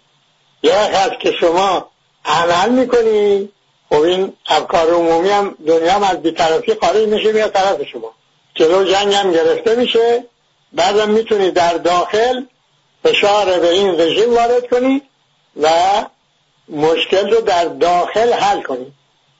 یه 0.64 0.92
وقت 0.94 1.20
که 1.20 1.32
شما 1.32 1.90
عمل 2.26 2.70
می‌کنی 2.70 3.50
خب 3.90 4.02
این 4.02 4.34
افکار 4.48 4.94
عمومی 4.94 5.30
هم 5.30 5.56
دنیا 5.68 5.94
هم 5.94 6.04
از 6.04 6.22
بیطرفی 6.22 6.76
خارج 6.82 7.08
میشه 7.08 7.32
میاد 7.32 7.52
طرف 7.52 7.84
شما. 7.84 8.14
جلو 8.56 8.84
جنگ 8.84 9.14
هم 9.14 9.32
گرفته 9.32 9.76
میشه 9.76 10.26
بعدم 10.74 11.10
می‌تونی 11.10 11.52
در 11.52 11.74
داخل 11.74 12.44
فشار 13.04 13.60
به 13.60 13.70
این 13.70 14.02
رژیم 14.02 14.36
وارد 14.36 14.70
کنی 14.70 15.02
و 15.62 15.70
مشکل 16.70 17.30
رو 17.30 17.42
در 17.42 17.66
داخل 17.66 18.34
حل 18.34 18.62
کنی. 18.62 18.94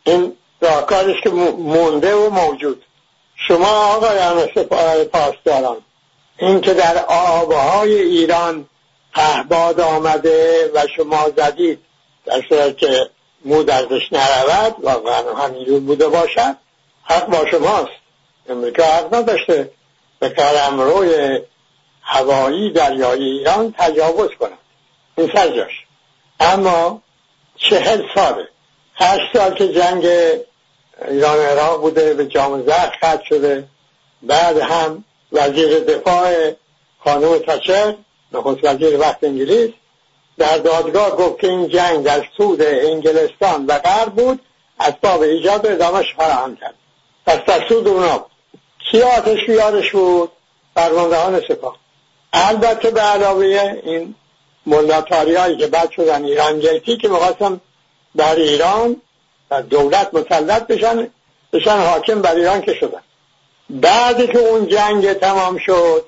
این 0.04 0.34
راهکاریست 0.62 1.24
که 1.24 1.30
مونده 1.30 2.16
و 2.16 2.30
موجود. 2.30 2.84
شما 3.48 3.68
آقایان 3.68 4.50
سپاه 4.56 5.04
پاسداران 5.04 5.78
این 6.38 6.62
که 6.62 6.74
در 6.74 7.06
آبهای 7.08 8.02
ایران 8.02 8.66
پهباد 9.14 9.80
آمده 9.80 10.72
و 10.74 10.88
شما 10.96 11.30
زدید 11.38 11.80
در 12.26 12.42
صورت 12.50 12.78
که 12.78 13.10
مو 13.46 13.64
درزش 13.64 14.10
نرود 14.12 14.76
واقعا 14.84 15.34
همینجور 15.34 15.80
بوده 15.80 16.08
باشد 16.08 16.56
حق 17.04 17.26
با 17.26 17.46
شماست. 17.52 17.92
امریکا 18.50 18.84
حق 18.84 19.16
نداشته. 19.16 19.70
به 20.20 20.34
روی 20.78 21.40
هوایی 22.04 22.72
دریای 22.72 23.24
ایران 23.24 23.76
تجاوز 23.78 24.30
کنند 24.40 24.58
این 25.18 25.32
سرجاش 25.36 25.86
اما 26.40 27.02
چهل 27.58 28.04
ساله. 28.16 28.48
هشت 28.96 29.38
سال 29.38 29.54
که 29.54 29.74
جنگ 29.74 30.06
ایران 31.08 31.40
عراق 31.40 31.82
بوده 31.82 32.14
به 32.14 32.26
جام 32.26 32.64
زخ 32.66 32.92
خط 33.02 33.24
شده. 33.24 33.64
بعد 34.22 34.58
هم 34.58 35.04
وزیر 35.32 35.80
دفاع 35.80 36.52
خانم 37.04 37.38
تاچر 37.38 37.96
نخست 38.32 38.64
وزیر 38.64 39.00
وقت 39.00 39.24
انگلیس 39.24 39.70
در 40.38 40.58
دادگاه 40.58 41.12
گفت 41.12 41.40
که 41.40 41.48
این 41.48 41.70
جنگ 41.70 42.04
در 42.04 42.28
سود 42.38 42.62
انگلستان 42.62 43.66
و 43.66 43.80
غرب 43.80 44.14
بود. 44.14 44.40
اسباب 44.80 45.22
ایجاد 45.22 45.68
ادامهش 45.68 46.14
فراهم 46.18 46.56
کرد. 46.56 46.76
پس 47.26 47.40
در 47.48 47.68
سود 47.70 47.88
اونا 47.88 48.18
بود. 48.18 48.32
کی 48.92 49.02
آتش 49.02 49.40
بیارش 49.48 49.92
بود؟ 49.92 50.32
فرماندهان 50.76 51.42
سپاه. 51.48 51.83
البته 52.34 52.92
به 52.92 53.02
علاوه 53.02 53.80
این 53.84 54.16
ملاتاری 54.66 55.36
هایی 55.36 55.58
که 55.58 55.68
بعد 55.68 55.92
شدن 55.92 56.26
ایران 56.26 56.60
گیتی 56.60 56.98
که 56.98 57.08
می‌خواستم 57.08 57.62
در 58.18 58.36
ایران 58.36 59.02
و 59.52 59.62
دولت 59.62 60.14
مسلط 60.14 60.68
بشن 60.68 61.08
بشن 61.54 61.78
حاکم 61.78 62.22
بر 62.22 62.36
ایران 62.36 62.62
که 62.62 62.74
شدن. 62.74 63.02
بعدی 63.70 64.28
که 64.28 64.40
اون 64.40 64.68
جنگ 64.68 65.14
تمام 65.14 65.58
شد 65.58 66.06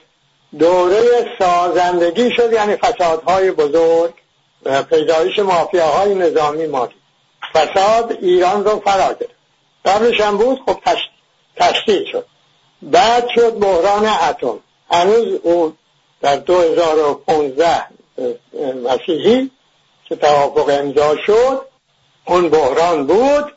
دوره 0.60 1.30
سازندگی 1.40 2.32
شد 2.36 2.54
یعنی 2.54 2.76
فسادهای 2.76 3.52
بزرگ 3.52 4.14
و 4.64 4.84
پیدایش 4.84 5.40
مافیاهای 5.40 6.16
نظامی 6.16 6.68
مالی 6.68 6.96
فساد 7.54 8.18
ایران 8.22 8.66
رو 8.66 8.80
فرا 8.80 9.14
گرفت. 9.14 9.36
قبلش 9.86 10.22
هم 10.22 10.38
بود 10.38 10.60
خب 10.66 10.80
تشدید 11.56 12.06
شد. 12.12 12.26
بعد 12.82 13.28
شد 13.36 13.60
بحران 13.60 14.06
اتم. 14.06 14.60
هنوز 14.92 15.40
اون 15.44 15.74
در 16.22 16.36
2015 16.36 17.86
مسیحی 18.84 19.52
که 20.06 20.16
توافق 20.16 20.70
امضا 20.70 21.18
شد 21.26 21.62
اون 22.26 22.50
بحران 22.50 23.08
بود. 23.08 23.52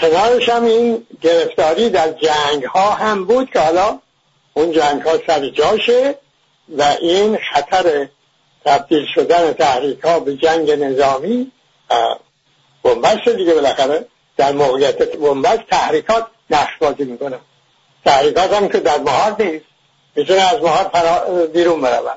کنارش 0.00 0.48
هم 0.48 0.64
این 0.64 1.06
گرفتاری 1.20 1.90
در 1.90 2.12
جنگ 2.12 2.64
ها 2.64 2.90
هم 2.90 3.24
بود 3.24 3.50
که 3.50 3.60
حالا 3.60 3.98
اون 4.54 4.72
جنگ 4.72 5.02
ها 5.02 5.12
سر 5.26 5.48
جاشه 5.48 6.18
و 6.78 6.82
این 7.00 7.38
خطر 7.52 8.08
تبدیل 8.64 9.06
شدن 9.14 9.52
تحریک 9.52 10.00
ها 10.00 10.20
به 10.20 10.36
جنگ 10.36 10.70
نظامی 10.70 11.52
بنبست 12.82 13.28
دیگه 13.28 13.54
بالاخره. 13.54 14.06
در 14.36 14.52
موقعیت 14.52 15.16
بنبست 15.16 15.62
تحریکات 15.70 16.26
نقش 16.50 16.70
بازی 16.80 17.04
می‌کنن 17.04 17.38
تحریکات 18.04 18.52
هم 18.52 18.68
که 18.68 18.78
در 18.78 18.98
مهار 18.98 19.42
نیست. 19.42 19.64
می‌تونه 20.16 20.40
از 20.40 20.62
مهار 20.62 20.90
بیرون 21.46 21.80
برون 21.80 22.10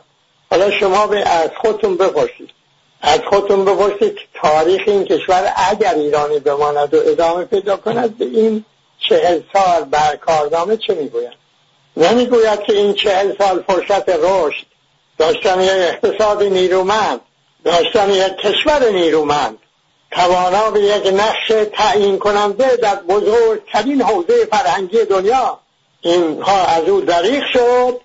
حالا 0.51 0.71
شما 0.71 1.08
به 1.08 1.29
از 1.29 1.49
خودتون 1.62 1.97
بپرسید. 1.97 2.49
از 3.01 3.19
خودتون 3.29 3.65
بپرسید 3.65 4.17
تاریخ 4.41 4.81
این 4.88 5.05
کشور 5.05 5.53
اگر 5.55 5.93
ایرانی 5.93 6.39
بماند 6.39 6.93
و 6.93 6.97
ادامه 7.05 7.45
پیدا 7.45 7.77
کند 7.77 8.17
به 8.17 8.25
این 8.25 8.65
چهل 9.10 9.39
سال 9.53 9.84
بر 9.84 10.15
کارنامه 10.15 10.77
چه 10.77 10.93
می‌گوید؟ 10.93 11.34
نمی‌گوید 11.97 12.60
که 12.60 12.73
این 12.73 12.93
چهل 12.93 13.34
سال 13.38 13.63
فرصت 13.67 14.10
رشد 14.10 14.65
داشتن 15.17 15.62
یک 15.62 15.69
اقتصاد 15.71 16.43
نیرومند 16.43 17.21
داشتن 17.63 18.10
یک 18.10 18.36
کشور 18.38 18.89
نیرومند 18.89 19.58
توانا 20.12 20.71
به 20.71 20.81
یک 20.81 21.13
نقش 21.13 21.67
تعیین 21.73 22.19
کننده 22.19 22.75
در 22.75 22.95
بزرگترین 22.95 24.01
حوزه 24.01 24.45
فرهنگی 24.45 25.05
دنیا. 25.05 25.60
اینها 26.06 26.65
از 26.65 26.84
او 26.89 27.02
دریغ 27.02 27.44
شد 27.54 28.02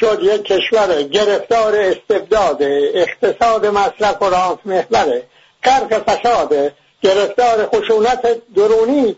شد 0.00 0.18
یک 0.22 0.44
کشور 0.44 1.02
گرفتار 1.02 1.76
استبداد 1.76 2.62
اقتصاد 2.94 3.66
مصرف 3.66 4.22
و 4.22 4.24
راست 4.24 4.66
محوره 4.66 5.22
غرق 5.64 6.10
فساد 6.10 6.72
گرفتار 7.02 7.66
خشونت 7.66 8.54
درونی 8.54 9.16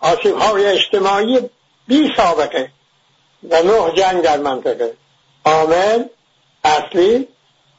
آسیب 0.00 0.36
های 0.38 0.66
اجتماعی 0.66 1.40
بی 1.88 2.10
سابقه 2.16 2.70
و 3.50 3.62
نه 3.62 3.92
جنگ 3.96 4.22
در 4.22 4.38
منطقه. 4.38 4.92
عامل 5.44 6.04
اصلی 6.64 7.28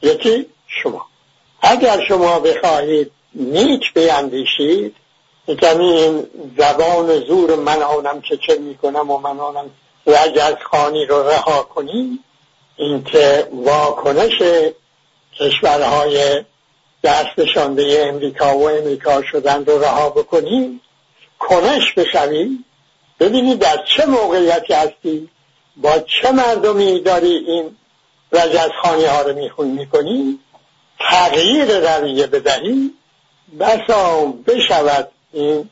یکی 0.02 0.46
شما. 0.68 1.06
اگر 1.62 2.06
شما 2.08 2.40
بخواهید 2.40 3.12
نیک 3.36 3.94
بیندیشید 3.94 4.96
یعنی 5.50 5.90
این 5.90 6.28
زبان 6.58 7.20
زور 7.20 7.56
من 7.56 7.82
آنم 7.82 8.22
که 8.22 8.38
چه 8.38 8.58
می‌کنم 8.58 9.12
و 9.12 9.18
من 9.18 9.40
آنم 9.40 9.70
رجز 10.08 10.56
خانی 10.72 11.06
رو 11.06 11.30
رها 11.30 11.64
کنید 11.64 12.20
اینکه 12.76 13.48
واکنش 13.54 14.42
کشورهای 15.40 16.44
دست 17.04 17.40
نشانده 17.40 18.06
امریکا 18.08 18.58
و 18.58 18.70
امریکا 18.70 19.22
شدن 19.22 19.66
رو 19.66 19.84
رها 19.84 20.10
بکنیم 20.10 20.82
کنش 21.40 21.94
بشویم 21.94 22.66
ببینید 23.20 23.60
در 23.60 23.84
چه 23.96 24.06
موقعیتی 24.06 24.74
هستی. 24.74 25.30
با 25.78 26.00
چه 26.00 26.32
مردمی 26.32 27.00
داری 27.00 27.32
این 27.32 27.76
رجزخانی 28.32 29.06
ها 29.06 29.22
رو 29.22 29.36
میخون 29.36 29.68
می‌کنی؟ 29.68 30.40
تغییر 31.00 31.98
رویه 31.98 32.28
بدهی. 32.28 32.94
بسا 33.60 34.26
بشود 34.48 35.12
این 35.34 35.70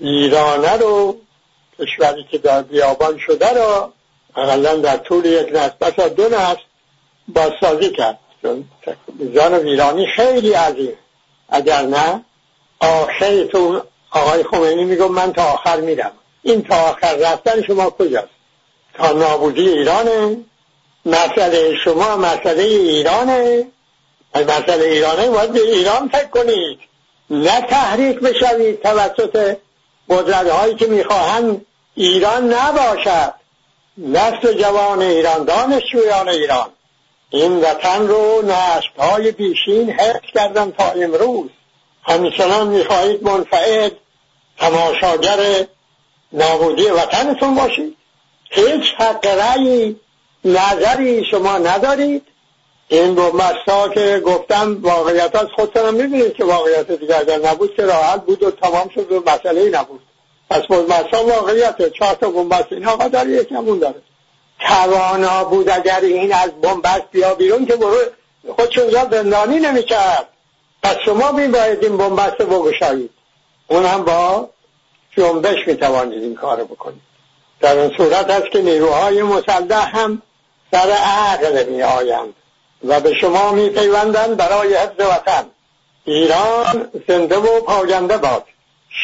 ایرانه 0.00 0.72
رو 0.72 1.16
کشوری 1.78 2.24
که 2.30 2.38
در 2.38 2.62
بیابان 2.62 3.18
شده 3.18 3.52
رو 3.52 3.92
اقلا 4.36 4.76
در 4.76 4.96
طول 4.96 5.24
یک 5.24 5.48
نسل 5.48 5.74
بسا 5.80 6.08
دو 6.08 6.28
نسل 6.28 6.60
بازسازی 7.28 7.90
کرد. 7.90 8.18
میزان 9.18 9.54
ویرانی 9.54 10.06
خیلی 10.06 10.52
عظیم. 10.52 10.98
اگر 11.48 11.82
نه 11.82 12.24
آخرتون 12.80 13.82
آقای 14.10 14.42
خمینی 14.42 14.84
میگم 14.84 15.12
من 15.12 15.32
تا 15.32 15.44
آخر 15.44 15.80
میرم. 15.80 16.12
این 16.42 16.62
تا 16.62 16.76
آخر 16.76 17.14
رفتن 17.14 17.62
شما 17.62 17.90
کجاست؟ 17.90 18.28
تا 18.94 19.12
نابودی 19.12 19.68
ایرانه. 19.68 20.36
مسئله 21.06 21.76
شما 21.84 22.16
مسئله 22.16 22.62
ایرانه. 22.62 23.66
مسئله 24.34 24.84
ایرانه 24.84 25.28
باید 25.28 25.52
به 25.52 25.60
ایران 25.60 26.08
فکر 26.08 26.28
کنید. 26.28 26.78
نه 27.30 27.60
تحریک 27.60 28.20
بشوید 28.20 28.82
توسط 28.82 29.56
قدرت 30.08 30.48
هایی 30.50 30.74
که 30.74 30.86
می‌خواهند. 30.86 31.66
ایران 31.94 32.52
نباشد. 32.52 33.34
نسل 33.98 34.52
جوان 34.52 35.02
ایران 35.02 35.44
دانشجویان 35.44 36.28
ایران. 36.28 36.70
این 37.30 37.60
وطن 37.60 38.06
رو 38.08 38.42
نسل 38.42 38.88
های 38.98 39.32
بیشین 39.32 39.90
حفظ 39.90 40.26
کردن 40.34 40.70
تا 40.70 40.84
امروز. 40.90 41.50
همچنان 42.02 42.68
می‌خواهید 42.68 43.22
منفعد 43.22 43.92
تماشاگر 44.58 45.66
نابودی 46.32 46.86
وطنتون 46.86 47.54
باشید. 47.54 47.96
هیچ 48.50 48.84
حق 48.98 49.26
رأی 49.26 49.96
نظری 50.44 51.24
شما 51.24 51.58
ندارید. 51.58 52.22
این 52.92 53.14
بومبستا 53.14 53.88
که 53.88 54.22
گفتم 54.26 54.78
واقعیت 54.82 55.36
از 55.36 55.46
خودتونم 55.56 55.94
می‌بینید 55.94 56.34
که 56.34 56.44
واقعیت 56.44 56.92
دیگه 56.92 57.18
اگر 57.18 57.38
نبود 57.38 57.74
که 57.74 57.82
راحت 57.82 58.24
بود 58.24 58.42
و 58.42 58.50
تمام 58.50 58.88
شد 58.94 59.12
و 59.12 59.22
مسئله 59.26 59.60
ای 59.60 59.70
نبود. 59.70 60.00
پس 60.50 60.62
بومبستا 60.68 61.26
واقعیت 61.26 61.88
چهار 61.88 62.14
تا 62.14 62.30
بومبست 62.30 62.66
این 62.70 62.86
آقا 62.86 63.08
داره 63.08 63.30
یک 63.30 63.52
نمون 63.52 63.78
داره. 63.78 64.02
توانا 64.60 65.44
بود 65.44 65.68
اگر 65.68 66.00
این 66.00 66.32
از 66.32 66.50
بومبست 66.62 67.02
بیا 67.12 67.34
بیرون 67.34 67.66
که 67.66 67.76
برو 67.76 67.98
خودشون 68.56 68.90
یا 68.90 69.08
زندانی 69.10 69.58
نمی‌کرد. 69.58 70.28
پس 70.82 70.96
شما 71.04 71.32
باید 71.32 71.84
این 71.84 71.96
بومبست 71.96 72.36
بگشایید. 72.36 73.10
اون 73.68 73.84
هم 73.84 74.04
با 74.04 74.48
جنبش 75.16 75.68
می‌توانید 75.68 76.22
این 76.22 76.34
کار 76.34 76.64
بکنید. 76.64 77.02
در 77.60 77.78
اون 77.78 77.96
صورت 77.96 78.30
است 78.30 78.50
که 78.50 78.62
نیروهای 78.62 79.22
مسلح 79.22 79.96
هم 79.96 80.22
سر 80.72 80.90
عقل 80.90 81.64
می 81.64 81.82
آیند 81.82 82.34
و 82.84 83.00
به 83.00 83.14
شما 83.20 83.52
می 83.52 83.68
پیوندند 83.68 84.36
برای 84.36 84.74
حفظ 84.74 85.00
وطن. 85.00 85.44
ایران 86.04 86.88
زنده 87.08 87.36
و 87.36 87.60
پاینده 87.60 88.18
باد. 88.18 88.44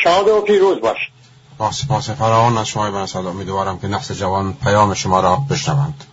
شاد 0.05 0.29
و 0.29 0.41
پیروز 0.41 0.81
باشید. 0.81 1.12
با 1.59 1.73
سپاس 1.73 2.11
فراوان 2.11 2.59
از 2.59 2.69
شما 2.69 3.07
صدا 3.07 3.31
امیدوارم 3.31 3.79
که 3.79 3.88
نسل 3.88 4.14
جوان 4.14 4.55
پیام 4.64 4.95
شما 4.95 5.21
را 5.21 5.38
بشنوند. 5.51 6.05